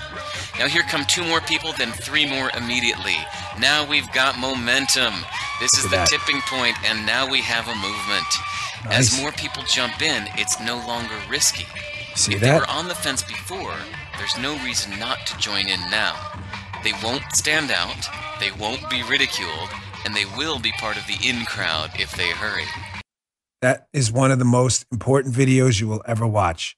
[0.58, 3.16] Now here come two more people, then three more immediately.
[3.60, 5.14] Now we've got momentum.
[5.60, 8.26] This is the tipping point, and now we have a movement.
[8.84, 9.12] Nice.
[9.14, 11.66] As more people jump in, it's no longer risky.
[12.14, 12.46] See if that?
[12.46, 13.74] they were on the fence before,
[14.16, 16.16] there's no reason not to join in now.
[16.84, 18.08] They won't stand out,
[18.40, 19.68] they won't be ridiculed,
[20.04, 22.64] and they will be part of the in crowd if they hurry.
[23.62, 26.76] That is one of the most important videos you will ever watch.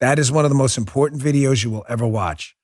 [0.00, 2.56] That is one of the most important videos you will ever watch.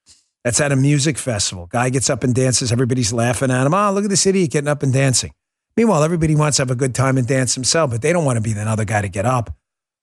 [0.45, 1.67] That's at a music festival.
[1.67, 2.73] Guy gets up and dances.
[2.73, 3.75] Everybody's laughing at him.
[3.75, 5.33] Oh, look at this idiot getting up and dancing.
[5.77, 8.37] Meanwhile, everybody wants to have a good time and dance themselves, but they don't want
[8.37, 9.57] to be another guy to get up.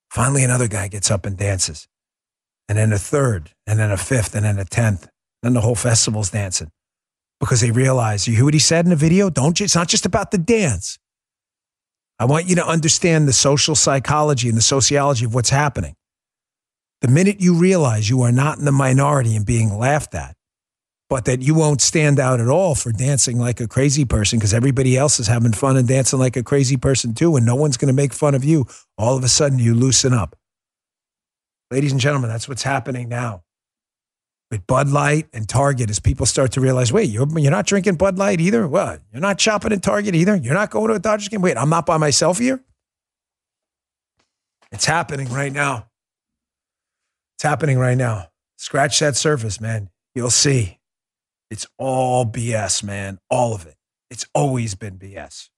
[0.10, 1.88] Finally, another guy gets up and dances.
[2.68, 5.08] And then a third, and then a fifth, and then a tenth.
[5.42, 6.72] Then the whole festival's dancing
[7.40, 9.30] because they realize you hear what he said in the video?
[9.30, 9.64] Don't you?
[9.64, 11.00] It's not just about the dance.
[12.20, 15.96] I want you to understand the social psychology and the sociology of what's happening.
[17.02, 20.36] The minute you realize you are not in the minority and being laughed at,
[21.10, 24.54] but that you won't stand out at all for dancing like a crazy person because
[24.54, 27.78] everybody else is having fun and dancing like a crazy person too, and no one's
[27.78, 28.68] going to make fun of you,
[28.98, 30.36] all of a sudden you loosen up.
[31.72, 33.44] Ladies and gentlemen, that's what's happening now
[34.52, 37.96] with Bud Light and Target as people start to realize, wait, you're, you're not drinking
[37.96, 38.68] Bud Light either?
[38.68, 39.02] What?
[39.12, 40.36] You're not shopping at Target either?
[40.36, 41.42] You're not going to a Dodgers game?
[41.42, 42.64] Wait, I'm not by myself here?
[44.72, 45.88] It's happening right now.
[47.36, 48.28] It's happening right now.
[48.58, 49.90] Scratch that surface, man.
[50.14, 50.79] You'll see.
[51.50, 53.20] It's all BS, man.
[53.30, 53.76] All of it.
[54.10, 55.50] It's always been BS.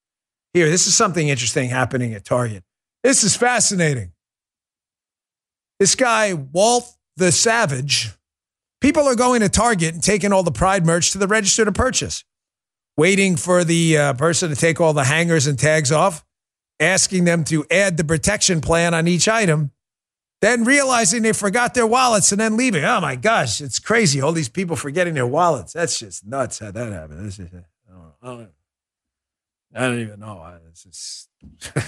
[0.53, 2.63] Here, this is something interesting happening at Target.
[3.03, 4.11] This is fascinating.
[5.79, 6.85] This guy, Walt
[7.17, 8.11] the Savage,
[8.81, 11.71] people are going to Target and taking all the Pride merch to the register to
[11.71, 12.23] purchase,
[12.97, 16.25] waiting for the uh, person to take all the hangers and tags off,
[16.79, 19.71] asking them to add the protection plan on each item
[20.41, 22.83] then realizing they forgot their wallets and then leaving.
[22.83, 24.21] Oh my gosh, it's crazy.
[24.21, 25.73] All these people forgetting their wallets.
[25.73, 27.25] That's just nuts how that happened.
[27.25, 27.61] This is, I,
[27.93, 28.49] don't, I, don't,
[29.75, 30.59] I even know.
[30.67, 31.29] It's just,
[31.75, 31.83] I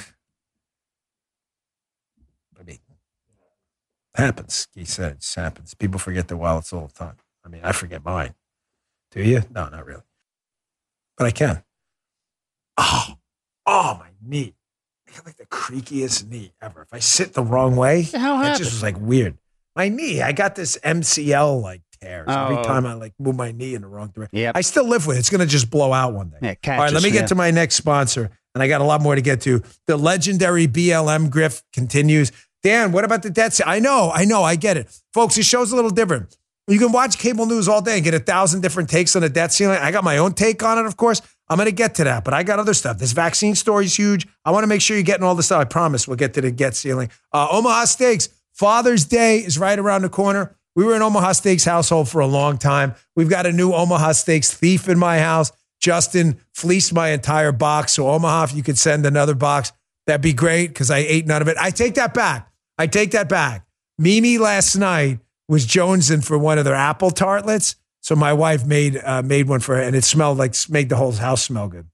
[2.64, 2.78] mean,
[4.14, 4.68] happens.
[4.76, 5.74] He said it just happens.
[5.74, 7.18] People forget their wallets all the time.
[7.44, 8.36] I mean, I forget mine.
[9.12, 9.42] Do you?
[9.54, 10.04] No, not really.
[11.18, 11.64] But I can.
[12.78, 13.16] Oh,
[13.66, 14.54] oh, my knee.
[15.14, 16.82] I got like the creakiest knee ever.
[16.82, 18.58] If I sit the wrong way, How it happened?
[18.58, 19.38] just was like weird.
[19.76, 22.64] My knee, I got this MCL like tears every Oh.
[22.64, 24.40] time I like move my knee in the wrong direction.
[24.40, 24.58] Yep.
[24.58, 25.20] I still live with it.
[25.20, 26.38] It's gonna just blow out one day.
[26.42, 27.28] Yeah, All right, let me catches, get yeah.
[27.28, 29.62] to my next sponsor, and I got a lot more to get to.
[29.88, 32.32] The legendary BLM grift continues.
[32.64, 33.60] Dan, what about the debt?
[33.66, 35.36] I know, I know, I get it, folks.
[35.36, 36.38] This show's a little different.
[36.68, 39.28] You can watch cable news all day and get a thousand different takes on the
[39.30, 39.80] debt ceiling.
[39.82, 41.22] I got my own take on it, of course.
[41.50, 42.98] I'm going to get to that, but I got other stuff.
[42.98, 44.28] This vaccine story is huge.
[44.46, 45.62] I want to make sure you're getting all the stuff.
[45.62, 47.10] I promise we'll get to the get ceiling.
[47.32, 50.56] Uh, Omaha Steaks, Father's Day is right around the corner.
[50.76, 52.96] We were in Omaha Steaks household for a long time.
[53.16, 55.52] We've got a new Omaha Steaks thief in my house.
[55.80, 57.94] Justin fleeced my entire box.
[57.94, 59.74] So, Omaha, if you could send another box,
[60.08, 61.58] that'd be great because I ate none of it.
[61.60, 62.52] I take that back.
[62.78, 63.68] I take that back.
[63.98, 67.76] Mimi last night was jonesing for one of their apple tartlets.
[68.04, 70.98] So my wife made uh, made one for her, and it smelled like made the
[70.98, 71.88] whole house smell good.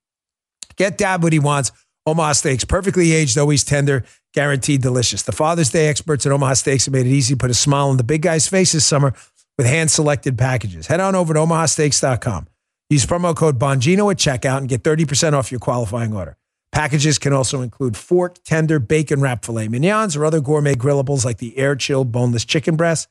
[0.76, 1.72] Get dad what he wants.
[2.06, 5.22] Omaha Steaks, perfectly aged, always tender, guaranteed delicious.
[5.22, 7.90] The Father's Day experts at Omaha Steaks have made it easy to put a smile
[7.90, 9.14] on the big guy's face this summer
[9.58, 10.88] with hand selected packages.
[10.88, 12.48] Head on over to omahasteaks.com.
[12.90, 16.38] Use promo code Bongino at checkout and get 30% off your qualifying order.
[16.72, 21.38] Packages can also include fork, tender, bacon wrap filet mignons or other gourmet grillables like
[21.38, 23.08] the air chilled boneless chicken breast,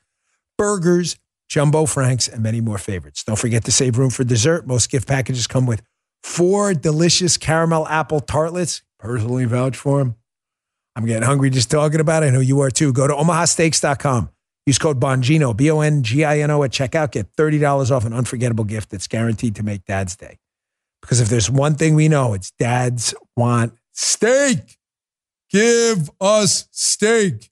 [0.57, 1.17] burgers,
[1.49, 3.25] jumbo franks, and many more favorites.
[3.25, 4.67] Don't forget to save room for dessert.
[4.67, 5.83] Most gift packages come with
[6.23, 8.83] four delicious caramel apple tartlets.
[8.99, 10.17] Personally vouch for them.
[10.97, 12.27] I'm getting hungry just talking about it.
[12.27, 12.93] I know you are too.
[12.93, 14.31] Go to omahasteaks.com.
[14.67, 17.13] Use code Bongino, B O N G I N O at checkout.
[17.13, 20.39] Get $30 off an unforgettable gift that's guaranteed to make dad's day.
[21.01, 24.77] Because if there's one thing we know, it's dads want steak.
[25.51, 27.51] Give us steak.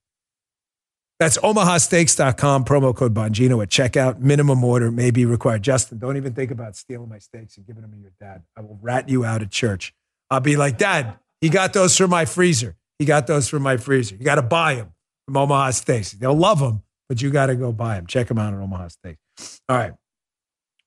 [1.19, 4.21] That's omahasteaks.com, promo code Bongino at checkout.
[4.21, 5.63] Minimum order may be required.
[5.63, 8.43] Justin, don't even think about stealing my steaks and giving them to your dad.
[8.57, 9.95] I will rat you out at church.
[10.31, 12.77] I'll be like, Dad, he got those from my freezer.
[12.99, 14.17] He got those from my freezer.
[14.17, 14.93] You got to buy them
[15.27, 16.13] from Omaha Steaks.
[16.13, 18.07] They'll love them, but you got to go buy them.
[18.07, 19.61] Check them out at Omaha Steaks.
[19.69, 19.93] All right.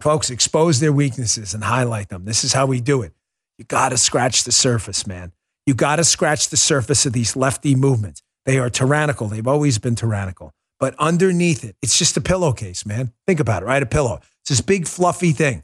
[0.02, 2.26] Folks, expose their weaknesses and highlight them.
[2.26, 3.14] This is how we do it.
[3.58, 5.34] You got to scratch the surface, man.
[5.66, 8.24] You got to scratch the surface of these lefty movements.
[8.46, 9.28] They are tyrannical.
[9.28, 10.52] They've always been tyrannical.
[10.80, 13.12] But underneath it, it's just a pillowcase, man.
[13.28, 13.84] Think about it, right?
[13.84, 14.20] A pillow.
[14.42, 15.64] It's this big fluffy thing.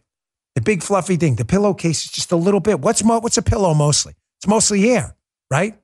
[0.56, 1.36] The big fluffy thing.
[1.36, 2.80] The pillowcase is just a little bit.
[2.80, 4.14] What's mo- what's a pillow mostly?
[4.40, 5.16] It's mostly air,
[5.50, 5.78] right?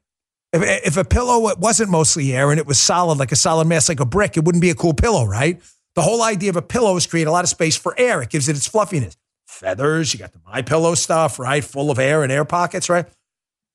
[0.54, 3.88] If, if a pillow wasn't mostly air and it was solid, like a solid mass,
[3.88, 5.62] like a brick, it wouldn't be a cool pillow, right?
[5.96, 8.22] The whole idea of a pillow is create a lot of space for air.
[8.22, 9.18] It gives it its fluffiness.
[9.46, 11.64] Feathers, you got the My Pillow stuff, right?
[11.64, 13.06] Full of air and air pockets, right?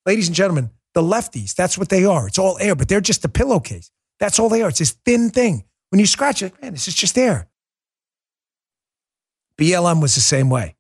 [0.07, 2.27] Ladies and gentlemen, the lefties, that's what they are.
[2.27, 3.91] It's all air, but they're just a pillowcase.
[4.19, 4.71] That's all they are.
[4.71, 5.65] It's this thin thing.
[5.91, 7.49] When you scratch it, man, this is just air.
[9.61, 10.75] BLM was the same way.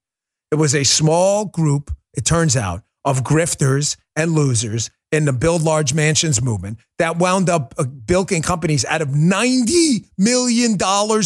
[0.51, 5.61] It was a small group, it turns out, of grifters and losers in the build
[5.61, 10.79] large mansions movement that wound up uh, bilking companies out of $90 million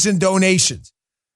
[0.04, 0.92] in donations.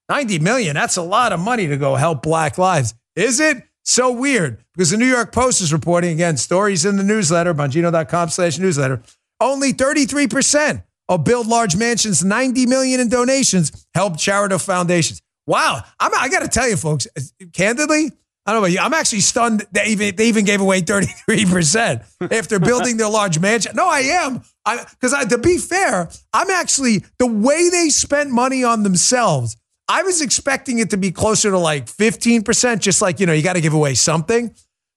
[0.08, 2.94] 90 million, that's a lot of money to go help black lives.
[3.14, 3.62] Is it?
[3.84, 8.30] So weird because the New York Post is reporting again stories in the newsletter, bongino.com
[8.30, 9.02] slash newsletter.
[9.40, 15.20] Only 33% of build large mansions, 90 million in donations, help charitable foundations.
[15.46, 15.82] Wow.
[16.00, 17.20] I'm, I got to tell you, folks, uh,
[17.52, 18.10] candidly,
[18.46, 18.78] I don't know about you.
[18.80, 23.72] I'm actually stunned that even they even gave away 33% after building their large mansion.
[23.74, 24.42] No, I am.
[24.90, 29.56] Because to be fair, I'm actually, the way they spent money on themselves
[29.88, 33.42] I was expecting it to be closer to like 15%, just like, you know, you
[33.42, 34.54] got to give away something.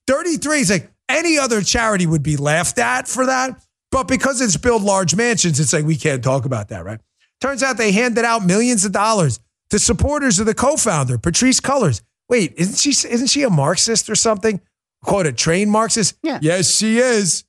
[0.08, 3.62] 33 is like any other charity would be laughed at for that.
[3.92, 7.00] But because it's build large mansions, it's like we can't talk about that, right?
[7.40, 12.02] Turns out they handed out millions of dollars to supporters of the co-founder, Patrisse Cullors.
[12.30, 14.60] Wait, isn't she isn't she a Marxist or something?
[15.04, 16.18] Quote a trained Marxist?
[16.24, 16.40] Yeah.
[16.42, 17.46] Yes, she is.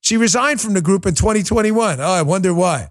[0.00, 2.00] She resigned from the group in 2021.
[2.00, 2.88] Oh, I wonder why.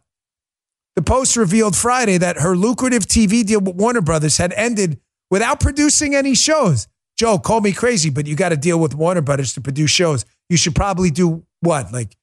[1.00, 5.00] The Post revealed Friday that her lucrative TV deal with Warner Brothers had ended
[5.32, 6.90] without producing any shows.
[7.18, 10.26] Joe, call me crazy, but you got to deal with Warner Brothers to produce shows.
[10.50, 11.94] You should probably do what?
[11.94, 12.18] Like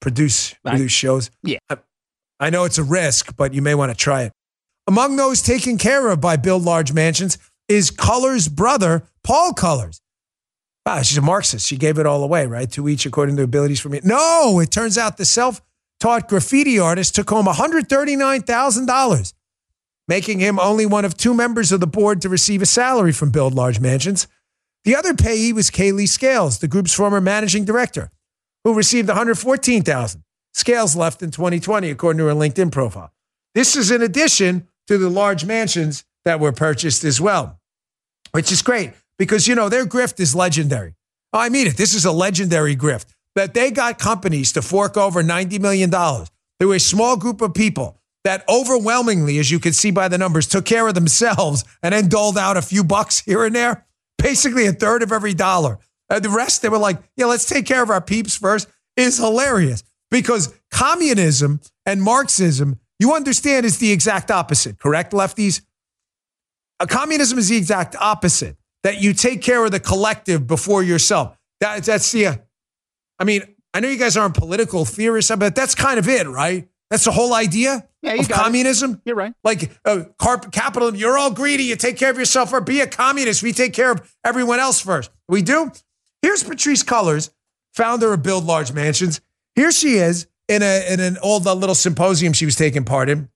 [0.00, 1.30] produce produce shows?
[1.44, 1.58] Yeah.
[1.70, 1.76] I,
[2.40, 4.32] I know it's a risk, but you may want to try it.
[4.88, 10.00] Among those taken care of by Build Large Mansions is Cullors' brother, Paul Cullors.
[10.84, 11.64] Wow, she's a Marxist.
[11.64, 12.68] She gave it all away, right?
[12.72, 14.00] To each according to abilities for me.
[14.02, 15.60] No, it turns out the self
[16.00, 19.32] taught graffiti artist took home $139,000,
[20.08, 23.30] making him only one of two members of the board to receive a salary from
[23.30, 24.26] Build Large Mansions.
[24.84, 28.10] The other payee was Kailee Scales, the group's former managing director,
[28.64, 30.22] who received $114,000.
[30.54, 33.12] Scales left in 2020, according to her LinkedIn profile.
[33.54, 37.60] This is in addition to the large mansions that were purchased as well,
[38.32, 40.94] which is great because, you know, their grift is legendary.
[41.32, 41.76] I mean it.
[41.76, 43.06] This is a legendary grift
[43.36, 45.90] that they got companies to fork over $90 million.
[46.58, 50.48] Were a small group of people that overwhelmingly, as you can see by the numbers,
[50.48, 53.86] took care of themselves and then doled out a few bucks here and there,
[54.18, 55.78] basically a third of every dollar.
[56.10, 59.18] And the rest, they were like, yeah, let's take care of our peeps first, is
[59.18, 65.60] hilarious because communism and Marxism, you understand, is the exact opposite, correct, lefties?
[66.80, 68.56] A communism is the exact opposite.
[68.82, 71.36] That you take care of the collective before yourself.
[71.60, 72.40] That, that's the.
[73.18, 73.42] I mean,
[73.74, 76.68] I know you guys aren't political theorists, but that's kind of it, right?
[76.90, 78.42] That's the whole idea Yeah, of got it.
[78.42, 79.02] communism.
[79.04, 79.32] You're right.
[79.42, 81.64] Like uh, carp- capital, you're all greedy.
[81.64, 83.42] You take care of yourself or be a communist.
[83.42, 85.10] We take care of everyone else first.
[85.28, 85.72] We do.
[86.22, 87.30] Here's Patrisse Cullors,
[87.74, 89.20] founder of Build Large Mansions.
[89.56, 93.08] Here she is in a in an old uh, little symposium she was taking part
[93.08, 93.28] in,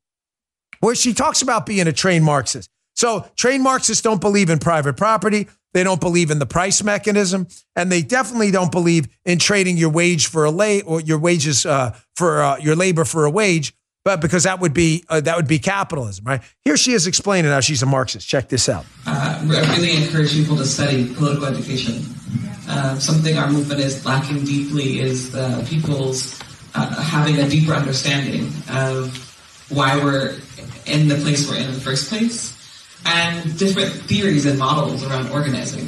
[0.81, 2.71] where she talks about being a trained Marxist.
[2.95, 5.49] So trained Marxists don't believe in private property.
[5.73, 7.47] They don't believe in the price mechanism,
[7.77, 11.65] and they definitely don't believe in trading your wage for a lay or your wages
[11.65, 13.75] uh, for uh, your labor for a wage.
[14.05, 16.41] But because that would be uh, that would be capitalism, right?
[16.65, 18.27] Here she is explaining how she's a Marxist.
[18.27, 18.85] Check this out.
[19.07, 22.03] uh, I really encourage people to study political education.
[22.69, 26.41] Uh, something our movement is lacking deeply is the people's
[26.75, 29.17] uh, having a deeper understanding of
[29.69, 30.37] why we're
[30.87, 32.60] in the place we're in in the first place
[33.05, 35.87] and different theories and models around organizing.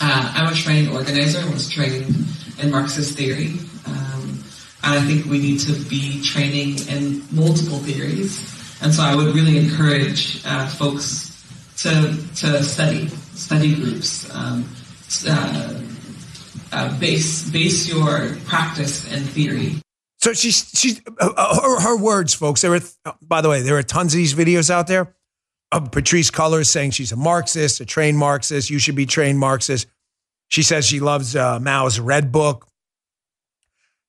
[0.00, 2.14] Uh, I'm a trained organizer, I was trained
[2.58, 3.54] in Marxist theory.
[3.86, 4.42] Um,
[4.82, 8.50] and I think we need to be training in multiple theories.
[8.82, 11.30] And so I would really encourage uh, folks
[11.78, 14.68] to, to study, study groups, um,
[15.26, 15.80] uh,
[16.72, 19.80] uh, base, base your practice in theory.
[20.18, 22.62] So she's she's uh, uh, her, her words, folks.
[22.62, 22.80] There are,
[23.20, 25.14] by the way, there are tons of these videos out there
[25.74, 28.70] of Patrisse Cullors saying she's a Marxist, a trained Marxist.
[28.70, 29.88] You should be trained Marxist.
[30.48, 32.68] She says she loves uh, Mao's Red Book.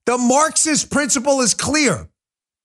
[0.05, 2.07] The Marxist principle is clear.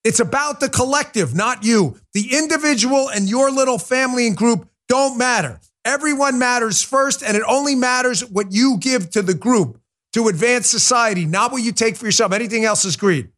[0.05, 1.99] It's about the collective, not you.
[2.13, 5.61] The individual and your little family and group don't matter.
[5.85, 9.81] Everyone matters first, and it only matters what you give to the group
[10.13, 12.33] to advance society, not what you take for yourself.
[12.33, 13.31] Anything else is greed.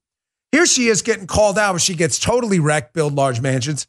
[0.50, 3.86] Here she is getting called out, but she gets totally wrecked, build large mansions.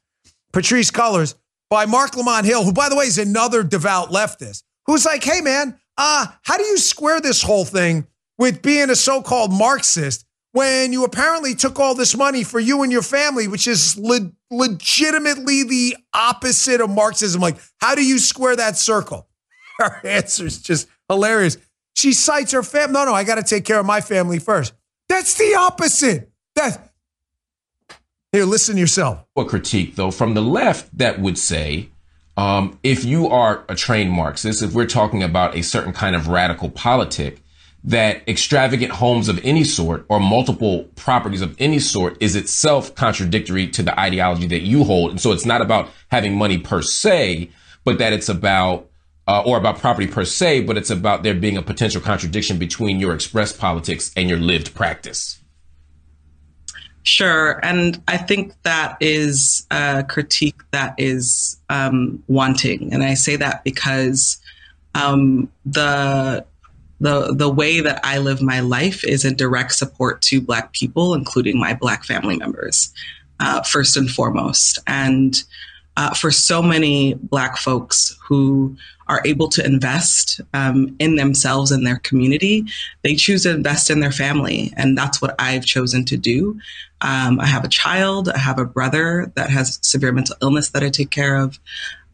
[0.51, 1.33] Patrisse Cullors
[1.73, 5.41] by Marc Lamont Hill, who, by the way, is another devout leftist, who's like, hey,
[5.41, 8.05] man, uh, how do you square this whole thing
[8.37, 12.83] with being a so called Marxist when you apparently took all this money for you
[12.83, 17.41] and your family, which is le- legitimately the opposite of Marxism?
[17.41, 19.27] Like, how do you square that circle?
[19.79, 21.57] Her answer is just hilarious.
[21.95, 22.93] She cites her family.
[22.93, 24.73] No, no, I got to take care of my family first.
[25.09, 26.31] That's the opposite.
[26.55, 26.92] That
[28.33, 29.23] here, listen yourself.
[29.37, 31.89] a critique, though, from the left that would say
[32.35, 36.27] um, if you are a trained Marxist, if we're talking about a certain kind of
[36.27, 37.39] radical politic,
[37.83, 43.67] that extravagant homes of any sort or multiple properties of any sort is itself contradictory
[43.67, 45.11] to the ideology that you hold.
[45.11, 47.49] And so it's not about having money per se,
[47.83, 48.89] but that it's about,
[49.27, 52.99] uh, or about property per se, but it's about there being a potential contradiction between
[52.99, 55.42] your expressed politics and your lived practice.
[57.03, 57.59] Sure.
[57.63, 62.93] And I think that is a critique that is um, wanting.
[62.93, 64.37] And I say that because
[64.95, 66.45] um, the
[67.01, 71.13] the the way that I live my life is in direct support to Black people,
[71.13, 72.93] including my Black family members,
[73.41, 74.79] uh, first and foremost.
[74.87, 75.43] And
[75.97, 78.75] uh, for so many Black folks who
[79.07, 82.65] are able to invest um, in themselves and their community,
[83.03, 86.57] they choose to invest in their family, and that's what I've chosen to do.
[87.03, 90.83] Um, I have a child, I have a brother that has severe mental illness that
[90.83, 91.59] I take care of.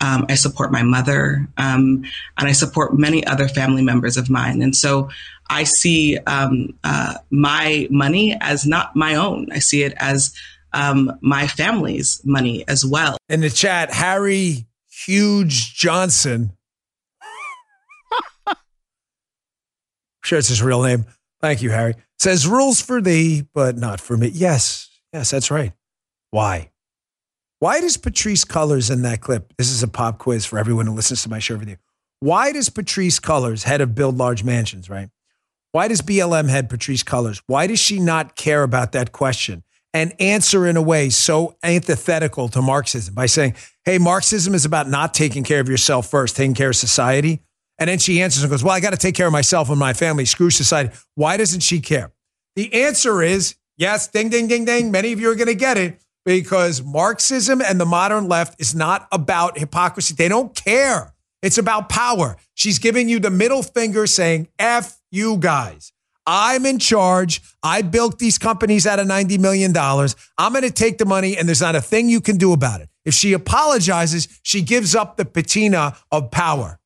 [0.02, 2.04] Um, I support my mother, um,
[2.38, 4.62] and I support many other family members of mine.
[4.62, 5.10] And so
[5.50, 9.48] I see um, uh, my money as not my own.
[9.52, 10.34] I see it as
[10.74, 13.18] um, my family's money as well.
[13.28, 16.54] In the chat, Harry Huge Johnson.
[18.48, 18.56] I'm
[20.24, 21.06] sure it's his real name.
[21.42, 21.96] Thank you, Harry.
[22.20, 24.28] Says rules for thee, but not for me.
[24.34, 25.72] Yes, yes, that's right.
[26.32, 26.72] Why?
[27.60, 29.54] Why does Patrisse Cullors in that clip?
[29.58, 31.78] This is a pop quiz for everyone who listens to my show with you.
[32.20, 35.10] Why does Patrisse Cullors, head of Build Large Mansions, right?
[35.72, 37.42] Why does BLM head Patrisse Cullors?
[37.48, 39.64] Why does she not care about that question
[39.94, 43.56] and answer in a way so antithetical to Marxism by saying,
[43.86, 47.42] hey, Marxism is about not taking care of yourself first, taking care of society?
[47.80, 49.80] And then she answers and goes, well, I got to take care of myself and
[49.80, 50.26] my family.
[50.26, 50.94] Screw society.
[51.16, 52.12] Why doesn't she care?
[52.56, 54.92] The answer is yes, ding, ding, ding, ding.
[54.92, 58.76] Many of you are going to get it because Marxism and the modern left is
[58.76, 60.14] not about hypocrisy.
[60.14, 61.14] They don't care.
[61.42, 62.36] It's about power.
[62.54, 65.94] She's giving you the middle finger saying, F you guys.
[66.28, 67.42] I'm in charge.
[67.64, 69.76] I built these companies out of $90 million.
[69.76, 72.82] I'm going to take the money, and there's not a thing you can do about
[72.82, 72.90] it.
[73.06, 76.80] If she apologizes, she gives up the patina of power.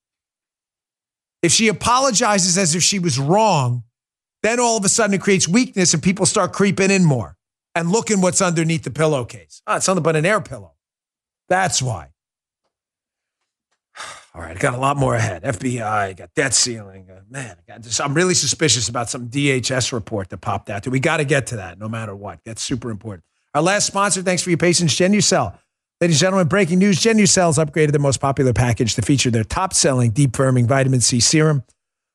[1.43, 3.83] If she apologizes as if she was wrong,
[4.43, 7.35] then all of a sudden it creates weakness and people start creeping in more
[7.75, 9.61] and looking what's underneath the pillowcase.
[9.67, 10.71] Oh, it's nothing but an air pillow.
[11.49, 12.11] That's why.
[14.33, 15.43] All right, I got a lot more ahead.
[15.43, 17.09] FBI, got debt ceiling.
[17.11, 20.87] Uh, man, I got this, I'm really suspicious about some DHS report that popped out.
[20.87, 22.39] We got to get to that no matter what.
[22.45, 23.25] That's super important.
[23.53, 25.57] Our last sponsor, thanks for your patience, Genucel.
[26.03, 29.73] Ladies and gentlemen, breaking news Genucel's upgraded their most popular package to feature their top
[29.73, 31.63] selling deep firming vitamin C serum,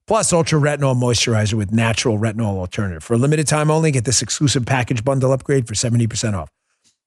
[0.06, 3.02] plus ultra retinol moisturizer with natural retinol alternative.
[3.02, 6.50] For a limited time only, get this exclusive package bundle upgrade for 70% off.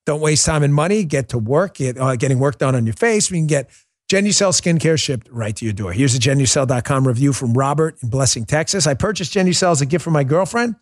[0.08, 1.04] Don't waste time and money.
[1.04, 3.30] Get to work, get, uh, getting work done on your face.
[3.30, 3.70] We can get
[4.12, 5.94] Genucel skincare shipped right to your door.
[5.94, 8.88] Here's a Genucel.com review from Robert in Blessing, Texas.
[8.88, 10.78] I purchased Genucel as a gift for my girlfriend.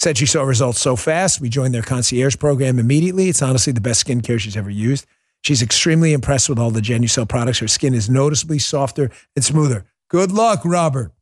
[0.00, 1.40] Said she saw results so fast.
[1.40, 3.28] We joined their concierge program immediately.
[3.28, 5.06] It's honestly the best skincare she's ever used.
[5.46, 7.60] She's extremely impressed with all the Genucel products.
[7.60, 9.84] Her skin is noticeably softer and smoother.
[10.08, 11.12] Good luck, Robert.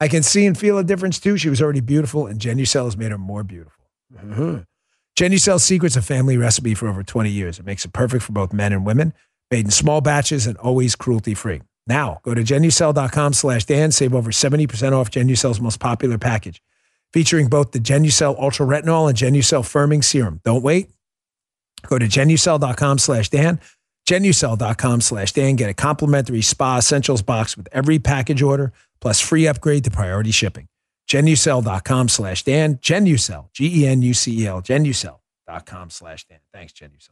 [0.00, 1.36] I can see and feel a difference too.
[1.36, 3.84] She was already beautiful, and Genucel has made her more beautiful.
[4.14, 4.58] Mm-hmm.
[5.18, 7.58] Genucel's secret's a family recipe for over 20 years.
[7.58, 9.14] It makes it perfect for both men and women
[9.50, 11.60] made in small batches and always cruelty free.
[11.84, 16.62] Now, go to genucel.com slash Dan, save over 70% off Genucel's most popular package,
[17.12, 20.40] featuring both the Genucel Ultra Retinol and Genucel Firming Serum.
[20.44, 20.88] Don't wait.
[21.86, 23.60] Go to genucel.com slash Dan,
[24.08, 25.56] genucel.com slash Dan.
[25.56, 30.30] Get a complimentary Spa Essentials box with every package order, plus free upgrade to priority
[30.30, 30.68] shipping.
[31.08, 36.38] Genucel.com slash Dan, Genucel, G-E-N-U-C-E-L, genucel.com slash Dan.
[36.52, 37.10] Thanks, Genucel.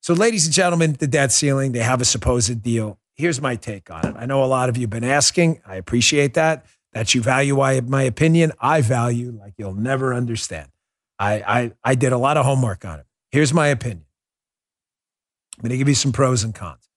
[0.00, 2.98] So, ladies and gentlemen, the debt ceiling, they have a supposed deal.
[3.14, 4.14] Here's my take on it.
[4.16, 5.60] I know a lot of you have been asking.
[5.66, 6.66] I appreciate that.
[6.92, 8.52] That you value my opinion.
[8.60, 10.68] I value like you'll never understand.
[11.18, 13.06] I, I, I did a lot of homework on it.
[13.30, 14.04] Here's my opinion.
[15.58, 16.88] I'm going to give you some pros and cons.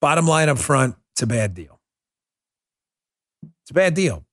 [0.00, 1.80] Bottom line up front, it's a bad deal.
[3.62, 4.24] It's a bad deal.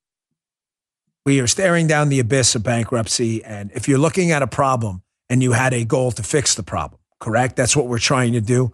[1.25, 3.43] We are staring down the abyss of bankruptcy.
[3.43, 6.63] And if you're looking at a problem and you had a goal to fix the
[6.63, 7.55] problem, correct?
[7.55, 8.73] That's what we're trying to do.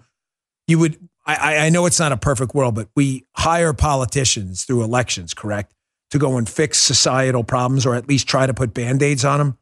[0.66, 4.84] You would, I, I know it's not a perfect world, but we hire politicians through
[4.84, 5.74] elections, correct?
[6.12, 9.40] To go and fix societal problems or at least try to put band aids on
[9.40, 9.58] them.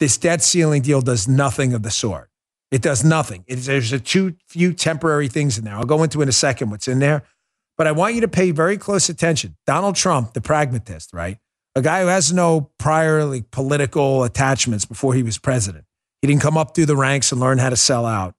[0.00, 2.30] This debt ceiling deal does nothing of the sort.
[2.70, 3.44] It does nothing.
[3.46, 5.74] It there's a too few temporary things in there.
[5.74, 7.22] I'll go into in a second what's in there,
[7.76, 9.56] but I want you to pay very close attention.
[9.66, 11.38] Donald Trump, the pragmatist, right?
[11.76, 15.84] A guy who has no prior like, political attachments before he was president.
[16.22, 18.34] He didn't come up through the ranks and learn how to sell out.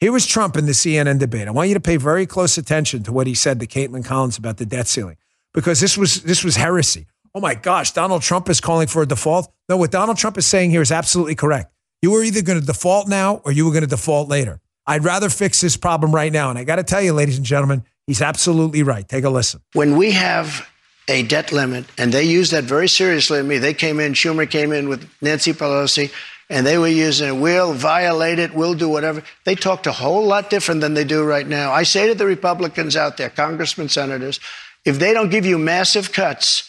[0.00, 1.48] Here was Trump in the CNN debate.
[1.48, 4.36] I want you to pay very close attention to what he said to Kaitlan Collins
[4.36, 5.16] about the debt ceiling,
[5.54, 7.06] because this was this was heresy.
[7.36, 9.52] Oh my gosh, Donald Trump is calling for a default.
[9.68, 11.70] No, what Donald Trump is saying here is absolutely correct.
[12.00, 14.58] You were either going to default now or you were going to default later.
[14.86, 16.48] I'd rather fix this problem right now.
[16.48, 19.06] And I got to tell you, ladies and gentlemen, he's absolutely right.
[19.06, 19.60] Take a listen.
[19.74, 20.66] When we have
[21.08, 23.38] a debt limit, and they use that very seriously.
[23.38, 26.10] I me, they came in, Schumer came in with Nancy Pelosi
[26.48, 27.38] and they were using it.
[27.38, 28.54] We'll violate it.
[28.54, 29.22] We'll do whatever.
[29.44, 31.70] They talked a whole lot different than they do right now.
[31.70, 34.40] I say to the Republicans out there, congressmen, senators,
[34.86, 36.65] if they don't give you massive cuts,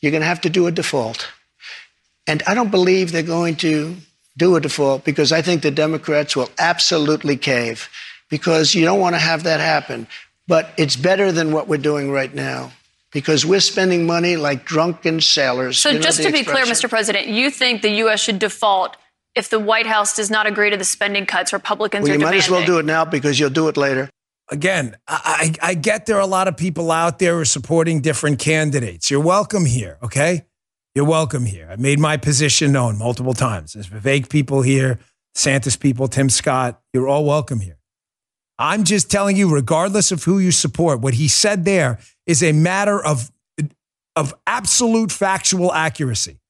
[0.00, 1.28] you're going to have to do a default.
[2.26, 3.96] And I don't believe they're going to
[4.36, 7.88] do a default because I think the Democrats will absolutely cave
[8.28, 10.06] because you don't want to have that happen.
[10.46, 12.72] But it's better than what we're doing right now
[13.12, 15.78] because we're spending money like drunken sailors.
[15.78, 16.88] So, you know just to be clear, Mr.
[16.88, 18.20] President, you think the U.S.
[18.20, 18.96] should default
[19.34, 22.24] if the White House does not agree to the spending cuts Republicans well, are you
[22.24, 24.10] might as well do it now because you'll do it later.
[24.50, 28.00] Again, I, I get there are a lot of people out there who are supporting
[28.00, 29.08] different candidates.
[29.08, 30.46] You're welcome here, okay?
[30.94, 31.68] You're welcome here.
[31.70, 33.74] I made my position known multiple times.
[33.74, 34.98] There's Vivek people here,
[35.36, 36.80] Santos people, Tim Scott.
[36.92, 37.78] You're all welcome here.
[38.58, 42.50] I'm just telling you, regardless of who you support, what he said there is a
[42.52, 43.30] matter of,
[44.16, 46.40] of absolute factual accuracy.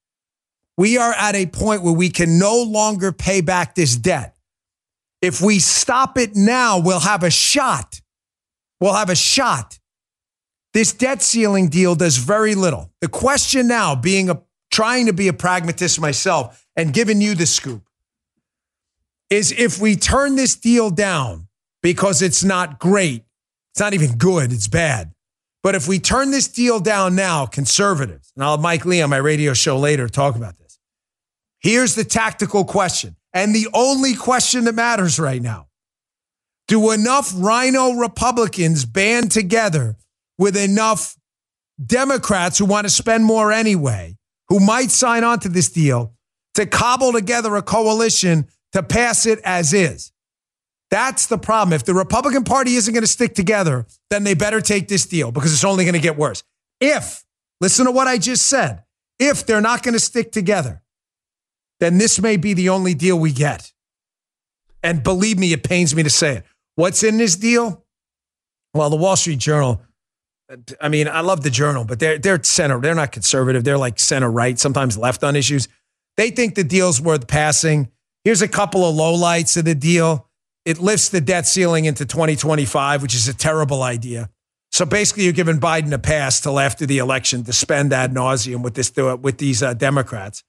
[0.78, 4.34] We are at a point where we can no longer pay back this debt.
[5.22, 8.00] If we stop it now, we'll have a shot.
[8.80, 9.78] We'll have a shot.
[10.72, 12.90] This debt ceiling deal does very little.
[13.00, 14.40] The question now, being a
[14.70, 17.82] trying to be a pragmatist myself and giving you the scoop,
[19.28, 21.48] is if we turn this deal down
[21.82, 23.24] because it's not great,
[23.72, 25.12] it's not even good, it's bad.
[25.62, 29.10] But if we turn this deal down now, conservatives, and I'll have Mike Lee on
[29.10, 30.78] my radio show later talk about this.
[31.58, 35.68] Here's the tactical question, and the only question that matters right now.
[36.68, 39.96] Do enough RINO Republicans band together
[40.38, 41.16] with enough
[41.84, 44.16] Democrats who want to spend more anyway,
[44.48, 46.14] who might sign on to this deal
[46.54, 50.12] to cobble together a coalition to pass it as is?
[50.90, 51.72] That's the problem.
[51.72, 55.30] If the Republican Party isn't going to stick together, then they better take this deal
[55.30, 56.42] because it's only going to get worse.
[56.80, 57.24] If,
[57.60, 58.82] listen to what I just said,
[59.18, 60.82] if they're not going to stick together,
[61.80, 63.72] then this may be the only deal we get.
[64.82, 66.44] And believe me, it pains me to say it.
[66.76, 67.84] What's in this deal?
[68.72, 69.82] Well, the Wall Street Journal.
[70.80, 72.80] I mean, I love the Journal, but they're they're center.
[72.80, 73.64] They're not conservative.
[73.64, 75.68] They're like center right, sometimes left on issues.
[76.16, 77.90] They think the deal's worth passing.
[78.24, 80.28] Here's a couple of lowlights of the deal.
[80.64, 84.28] It lifts the debt ceiling into 2025, which is a terrible idea.
[84.72, 88.62] So basically, you're giving Biden a pass till after the election to spend ad nauseum
[88.62, 90.44] with this with these uh, Democrats.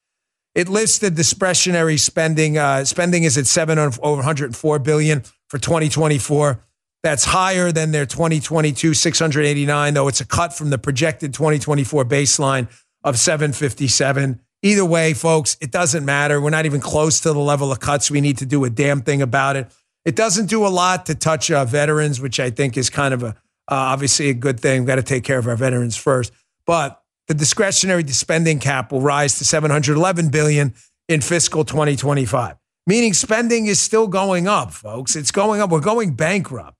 [0.54, 2.58] It lists the discretionary spending.
[2.58, 6.60] Uh, spending is at seven over 104 billion for 2024.
[7.04, 12.68] That's higher than their 2022 689, though it's a cut from the projected 2024 baseline
[13.04, 14.40] of 757.
[14.62, 16.40] Either way, folks, it doesn't matter.
[16.40, 19.02] We're not even close to the level of cuts we need to do a damn
[19.02, 19.72] thing about it.
[20.06, 23.24] It doesn't do a lot to touch uh, veterans, which I think is kind of
[23.24, 23.36] a
[23.68, 24.82] uh, obviously a good thing.
[24.82, 26.34] We've got to take care of our veterans first.
[26.66, 27.01] But
[27.32, 30.74] the discretionary spending cap will rise to 711 billion
[31.08, 35.16] in fiscal 2025, meaning spending is still going up, folks.
[35.16, 35.70] It's going up.
[35.70, 36.76] We're going bankrupt.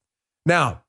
[0.46, 0.84] Now,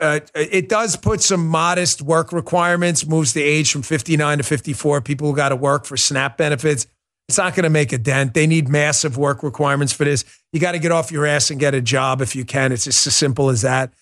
[0.00, 5.00] uh, it does put some modest work requirements, moves the age from 59 to 54.
[5.00, 6.86] People who got to work for SNAP benefits.
[7.28, 8.34] It's not going to make a dent.
[8.34, 10.24] They need massive work requirements for this.
[10.52, 12.70] You got to get off your ass and get a job if you can.
[12.70, 13.92] It's just as simple as that.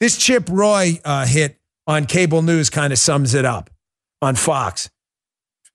[0.00, 3.68] This Chip Roy uh, hit on cable news kind of sums it up
[4.22, 4.90] on Fox.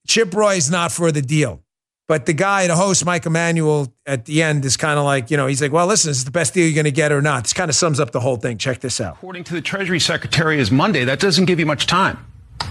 [0.07, 1.63] Chip Roy is not for the deal.
[2.07, 5.37] But the guy, the host, Mike Emanuel, at the end is kind of like, you
[5.37, 7.43] know, he's like, well, listen, is the best deal you're going to get or not?
[7.43, 8.57] This kind of sums up the whole thing.
[8.57, 9.13] Check this out.
[9.15, 11.05] According to the Treasury Secretary, is Monday.
[11.05, 12.17] That doesn't give you much time.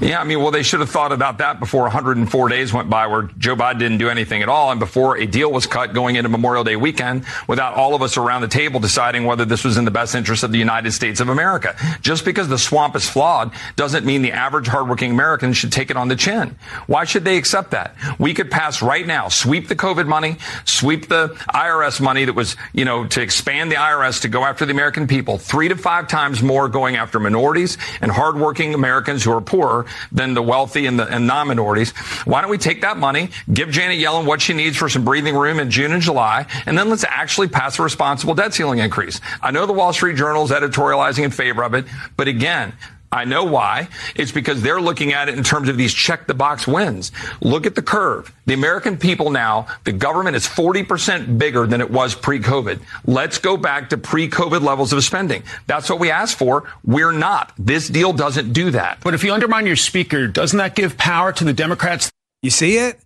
[0.00, 3.06] Yeah, I mean, well, they should have thought about that before 104 days went by
[3.06, 6.16] where Joe Biden didn't do anything at all and before a deal was cut going
[6.16, 9.76] into Memorial Day weekend without all of us around the table deciding whether this was
[9.76, 11.76] in the best interest of the United States of America.
[12.00, 15.96] Just because the swamp is flawed doesn't mean the average hardworking American should take it
[15.96, 16.56] on the chin.
[16.86, 17.94] Why should they accept that?
[18.18, 22.56] We could pass right now, sweep the COVID money, sweep the IRS money that was,
[22.72, 26.08] you know, to expand the IRS to go after the American people, three to five
[26.08, 30.98] times more going after minorities and hardworking Americans who are poorer than the wealthy and
[30.98, 31.90] the and non-minorities.
[32.24, 35.36] Why don't we take that money, give Janet Yellen what she needs for some breathing
[35.36, 39.20] room in June and July, and then let's actually pass a responsible debt ceiling increase.
[39.40, 41.84] I know the Wall Street Journal is editorializing in favor of it,
[42.16, 42.72] but again,
[43.12, 43.88] I know why.
[44.16, 47.12] It's because they're looking at it in terms of these check the box wins.
[47.42, 48.34] Look at the curve.
[48.46, 52.80] The American people now, the government is 40% bigger than it was pre-COVID.
[53.04, 55.42] Let's go back to pre-COVID levels of spending.
[55.66, 56.64] That's what we asked for.
[56.84, 57.52] We're not.
[57.58, 59.00] This deal doesn't do that.
[59.04, 62.10] But if you undermine your speaker, doesn't that give power to the Democrats?
[62.40, 62.98] You see it?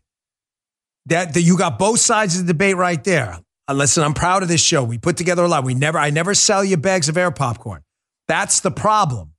[1.07, 3.39] That, that you got both sides of the debate right there.
[3.69, 4.85] Uh, listen, I'm proud of this show.
[4.85, 5.65] We put together a lot.
[5.65, 7.83] We never, I never sell you bags of air popcorn.
[8.29, 9.33] That's the problem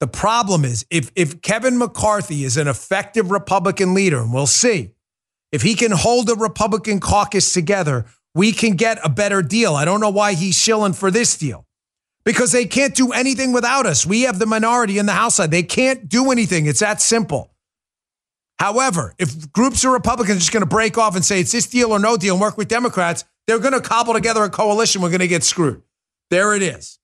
[0.00, 4.92] the problem is if, if Kevin McCarthy is an effective Republican leader, and we'll see,
[5.52, 9.74] if he can hold a Republican caucus together, we can get a better deal.
[9.74, 11.66] I don't know why he's shilling for this deal
[12.24, 14.06] because they can't do anything without us.
[14.06, 15.50] We have the minority in the House side.
[15.50, 16.66] They can't do anything.
[16.66, 17.50] It's that simple.
[18.58, 21.66] However, if groups of Republicans are just going to break off and say it's this
[21.66, 25.02] deal or no deal and work with Democrats, they're going to cobble together a coalition.
[25.02, 25.82] We're going to get screwed.
[26.30, 26.99] There it is.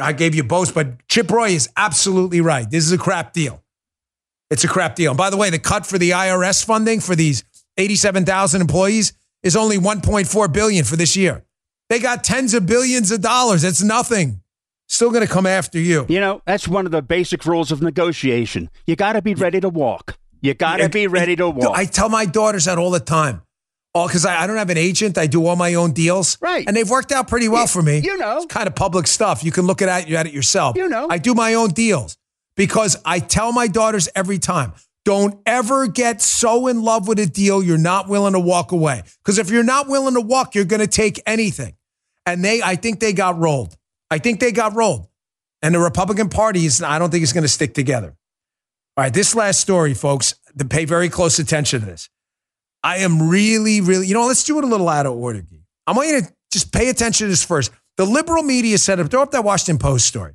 [0.00, 2.68] I gave you both, but Chip Roy is absolutely right.
[2.70, 3.62] This is a crap deal.
[4.50, 5.12] It's a crap deal.
[5.12, 7.44] And by the way, the cut for the IRS funding for these
[7.76, 11.44] 87,000 employees is only 1.4 billion for this year.
[11.88, 13.64] They got tens of billions of dollars.
[13.64, 14.40] It's nothing.
[14.88, 16.06] Still going to come after you.
[16.08, 18.70] You know, that's one of the basic rules of negotiation.
[18.86, 20.18] You got to be ready to walk.
[20.40, 21.76] You got to be ready to walk.
[21.76, 23.42] I tell my daughters that all the time
[23.94, 25.18] all because I, I, don't have an agent.
[25.18, 26.38] I do all my own deals.
[26.40, 26.66] Right.
[26.66, 27.98] And they've worked out pretty well for me.
[27.98, 28.38] You know.
[28.38, 29.42] It's kind of public stuff.
[29.44, 30.76] You can look at it, at it yourself.
[30.76, 31.08] You know.
[31.10, 32.16] I do my own deals
[32.56, 34.72] because I tell my daughters every time
[35.04, 39.02] don't ever get so in love with a deal you're not willing to walk away.
[39.24, 41.76] Because if you're not willing to walk, you're going to take anything.
[42.26, 43.74] And they, I think they got rolled.
[44.10, 45.08] I think they got rolled.
[45.62, 48.16] And the Republican Party is, I don't think it's going to stick together.
[48.96, 52.10] All right, this last story, folks, to pay very close attention to this.
[52.82, 55.42] I am really, really, you know, let's do it a little out of order.
[55.86, 57.72] I want you to just pay attention to this first.
[57.96, 60.34] The liberal media set up, throw up that Washington Post story.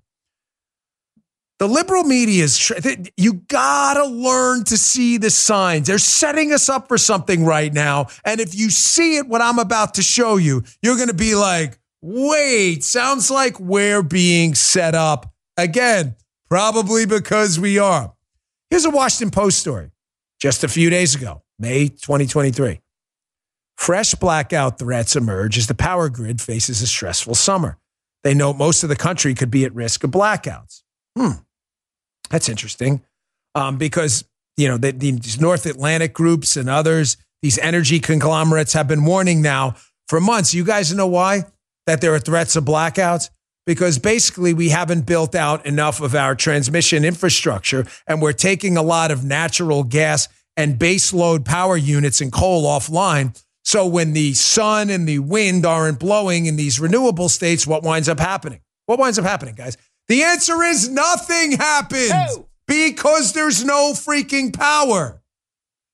[1.60, 2.74] The liberal media is,
[3.16, 5.88] you gotta learn to see the signs.
[5.88, 8.08] They're setting us up for something right now.
[8.26, 11.80] And if you see it, what I'm about to show you, you're gonna be like,
[12.02, 16.16] wait, sounds like we're being set up again.
[16.50, 18.14] Probably because we are.
[18.70, 19.91] Here's a Washington Post story
[20.41, 21.43] just a few days ago.
[21.60, 22.82] May 2023.
[23.78, 27.78] Fresh blackout threats emerge as the power grid faces a stressful summer.
[28.24, 30.84] They note most of the country could be at risk of blackouts.
[31.18, 31.41] Hmm.
[32.30, 33.01] That's interesting
[33.56, 34.24] um, because,
[34.58, 39.41] you know, the, these North Atlantic groups and others, these energy conglomerates have been warning
[39.41, 39.76] now
[40.08, 40.54] for months.
[40.54, 41.43] You guys know why?
[41.86, 43.30] That there are threats of blackouts?
[43.66, 48.82] because basically we haven't built out enough of our transmission infrastructure and we're taking a
[48.84, 50.28] lot of natural gas
[50.58, 53.39] and baseload power units and coal offline.
[53.66, 58.10] So when the sun and the wind aren't blowing in these renewable states, what winds
[58.10, 58.60] up happening?
[58.86, 59.78] What winds up happening, guys?
[60.10, 62.47] The answer is nothing happens Oh.
[62.68, 65.22] because there's no freaking power.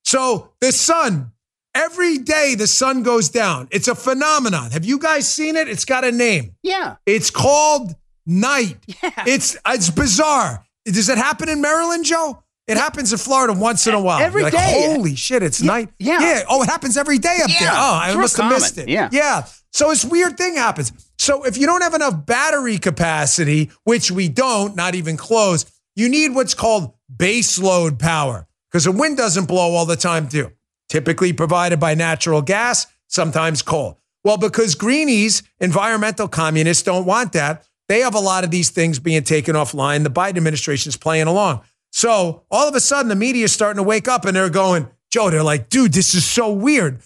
[0.04, 1.30] So the sun,
[1.74, 3.68] every day the sun goes down.
[3.70, 4.72] It's a phenomenon.
[4.72, 5.68] Have you guys seen it?
[5.68, 6.56] It's got a name.
[6.64, 6.96] Yeah.
[7.06, 7.94] It's called
[8.26, 8.78] night.
[8.86, 9.10] Yeah.
[9.26, 10.66] It's it's bizarre.
[10.84, 12.42] Does it happen in Maryland, Joe?
[12.70, 14.20] It happens in Florida once in a while.
[14.20, 14.86] Every like, day.
[14.94, 15.88] Holy shit, it's night.
[15.98, 16.20] yeah.
[16.20, 16.42] Yeah.
[16.48, 17.58] Oh, it happens every day up Yeah.
[17.60, 17.70] there.
[17.72, 18.88] Oh, I must have missed it.
[18.88, 19.08] Yeah.
[19.10, 19.46] Yeah.
[19.72, 20.92] So this weird thing happens.
[21.18, 25.66] So if you don't have enough battery capacity, which we don't, not even close,
[25.96, 30.52] you need what's called baseload power because the wind doesn't blow all the time, too.
[30.88, 34.00] Typically provided by natural gas, sometimes coal.
[34.24, 38.98] Well, because greenies, environmental communists, don't want that, they have a lot of these things
[39.00, 40.04] being taken offline.
[40.04, 41.62] The Biden administration is playing along.
[41.90, 44.88] So all of a sudden, the media is starting to wake up and they're going,
[45.10, 47.00] Joe, they're like, dude, this is so weird.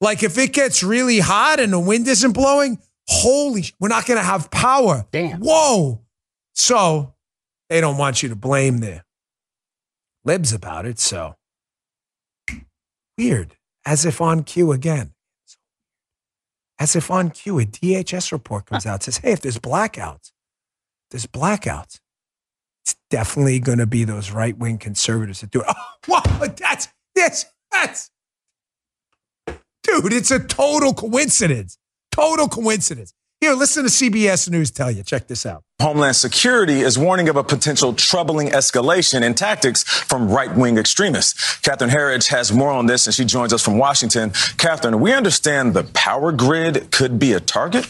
[0.00, 4.18] Like if it gets really hot and the wind isn't blowing, holy, we're not going
[4.18, 5.06] to have power.
[5.12, 5.40] Damn.
[5.40, 6.00] Whoa.
[6.54, 7.14] So
[7.68, 9.02] they don't want you to blame the
[10.24, 10.98] libs about it.
[10.98, 11.36] So
[13.18, 13.56] weird.
[13.86, 15.12] As if on cue again.
[16.78, 20.32] As if on cue, a DHS report comes out says, hey, if there's blackouts,
[21.10, 22.00] there's blackouts.
[22.84, 25.66] It's definitely going to be those right wing conservatives that do it.
[26.08, 27.44] Oh, wow, that's this.
[27.70, 28.10] That's
[29.82, 30.12] dude.
[30.12, 31.78] It's a total coincidence.
[32.10, 33.12] Total coincidence.
[33.40, 35.02] Here, listen to CBS News tell you.
[35.02, 35.62] Check this out.
[35.80, 41.58] Homeland Security is warning of a potential troubling escalation in tactics from right wing extremists.
[41.60, 44.32] Catherine Herridge has more on this, and she joins us from Washington.
[44.58, 47.88] Catherine, we understand the power grid could be a target.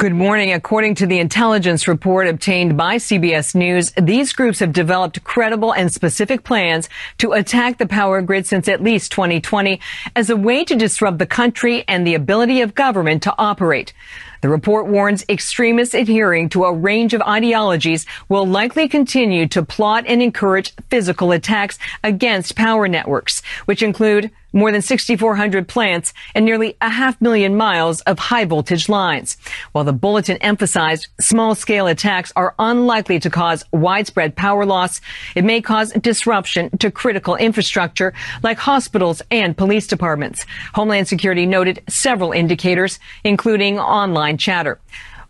[0.00, 0.50] Good morning.
[0.50, 5.92] According to the intelligence report obtained by CBS News, these groups have developed credible and
[5.92, 6.88] specific plans
[7.18, 9.78] to attack the power grid since at least 2020
[10.16, 13.92] as a way to disrupt the country and the ability of government to operate.
[14.40, 20.04] The report warns extremists adhering to a range of ideologies will likely continue to plot
[20.06, 26.76] and encourage physical attacks against power networks, which include more than 6,400 plants and nearly
[26.80, 29.36] a half million miles of high voltage lines.
[29.72, 35.00] While the bulletin emphasized small scale attacks are unlikely to cause widespread power loss,
[35.34, 40.46] it may cause disruption to critical infrastructure like hospitals and police departments.
[40.74, 44.78] Homeland Security noted several indicators, including online chatter.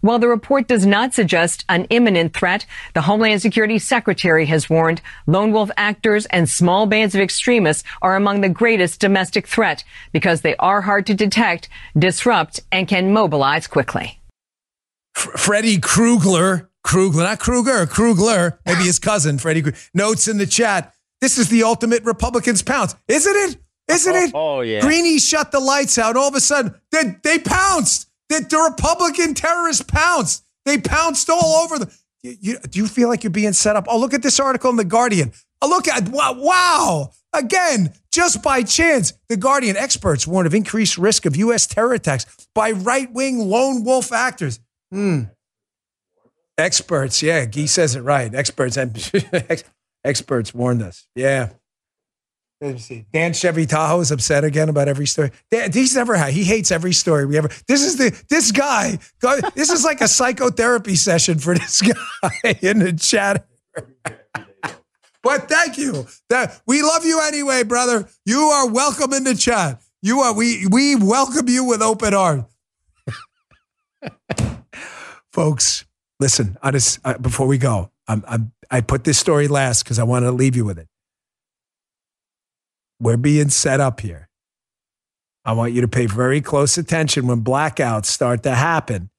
[0.00, 5.02] While the report does not suggest an imminent threat, the Homeland Security Secretary has warned
[5.26, 10.40] lone wolf actors and small bands of extremists are among the greatest domestic threat because
[10.40, 14.20] they are hard to detect, disrupt, and can mobilize quickly.
[15.16, 20.46] F- Freddie Krugler, Krugler, not Kruger, Krugler, maybe his cousin, Freddy Krug- notes in the
[20.46, 20.94] chat.
[21.20, 23.58] This is the ultimate Republicans pounce, isn't it?
[23.88, 24.30] Isn't it?
[24.32, 24.80] Oh, oh yeah.
[24.80, 26.16] Greenie shut the lights out.
[26.16, 28.09] All of a sudden, they, they pounced.
[28.30, 30.44] The, the Republican terrorists pounced.
[30.64, 31.94] They pounced all over the.
[32.22, 33.84] You, you- do you feel like you're being set up?
[33.88, 35.32] Oh, look at this article in the Guardian.
[35.60, 37.10] Oh, look at wow, wow.
[37.34, 41.66] Again, just by chance, the Guardian experts warn of increased risk of U.S.
[41.66, 42.24] terror attacks
[42.54, 44.58] by right-wing lone wolf actors.
[44.90, 45.24] Hmm.
[46.58, 48.34] Experts, yeah, Guy says it right.
[48.34, 48.76] Experts,
[50.04, 51.06] experts warned us.
[51.14, 51.50] Yeah.
[52.60, 53.06] Let me see.
[53.10, 55.30] Dan Chevy Tahoe is upset again about every story.
[55.50, 56.34] Dan, he's never had.
[56.34, 57.48] He hates every story we ever.
[57.66, 58.98] This is the this guy.
[59.54, 61.80] This is like a psychotherapy session for this
[62.22, 63.46] guy in the chat.
[65.22, 66.06] but thank you.
[66.28, 68.06] That we love you anyway, brother.
[68.26, 69.80] You are welcome in the chat.
[70.02, 70.34] You are.
[70.34, 72.44] We we welcome you with open arms,
[75.32, 75.86] folks.
[76.18, 79.98] Listen, I just uh, before we go, I'm, I'm I put this story last because
[79.98, 80.88] I want to leave you with it
[83.00, 84.28] we're being set up here.
[85.44, 89.10] I want you to pay very close attention when blackouts start to happen.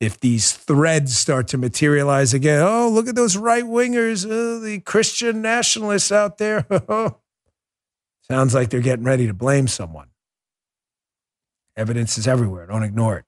[0.00, 4.80] If these threads start to materialize again, oh, look at those right wingers, oh, the
[4.80, 6.66] Christian nationalists out there.
[8.22, 10.08] Sounds like they're getting ready to blame someone.
[11.76, 12.66] Evidence is everywhere.
[12.66, 13.24] Don't ignore it.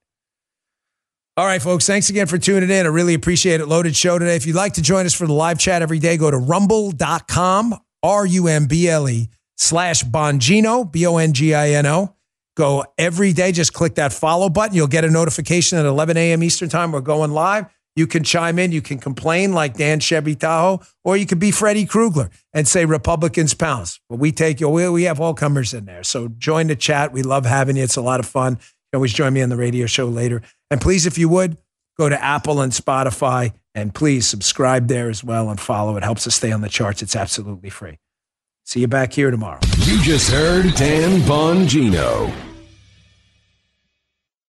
[1.37, 1.87] All right, folks.
[1.87, 2.85] Thanks again for tuning in.
[2.85, 3.67] I really appreciate it.
[3.67, 4.35] Loaded show today.
[4.35, 7.75] If you'd like to join us for the live chat every day, go to rumble.com,
[8.03, 9.29] R U M B L E
[9.59, 12.15] slash Bongino, B O N G I N O.
[12.55, 13.51] Go every day.
[13.51, 14.75] Just click that follow button.
[14.75, 16.43] You'll get a notification at 11 a.m.
[16.43, 16.91] Eastern Time.
[16.91, 17.67] We're going live.
[17.95, 18.71] You can chime in.
[18.71, 22.85] You can complain like Dan Chevy Tahoe, or you could be Freddy Krugler and say
[22.85, 23.99] Republicans pounce.
[24.09, 24.69] But we take you.
[24.69, 26.03] We, have all comers in there.
[26.03, 27.11] So join the chat.
[27.11, 27.83] We love having you.
[27.83, 28.57] It's a lot of fun.
[28.91, 30.41] You always join me on the radio show later.
[30.71, 31.57] And please, if you would,
[31.97, 35.97] go to Apple and Spotify and please subscribe there as well and follow.
[35.97, 37.01] It helps us stay on the charts.
[37.01, 37.99] It's absolutely free.
[38.69, 39.57] See you back here tomorrow.
[39.79, 42.48] You just heard Dan Bongino.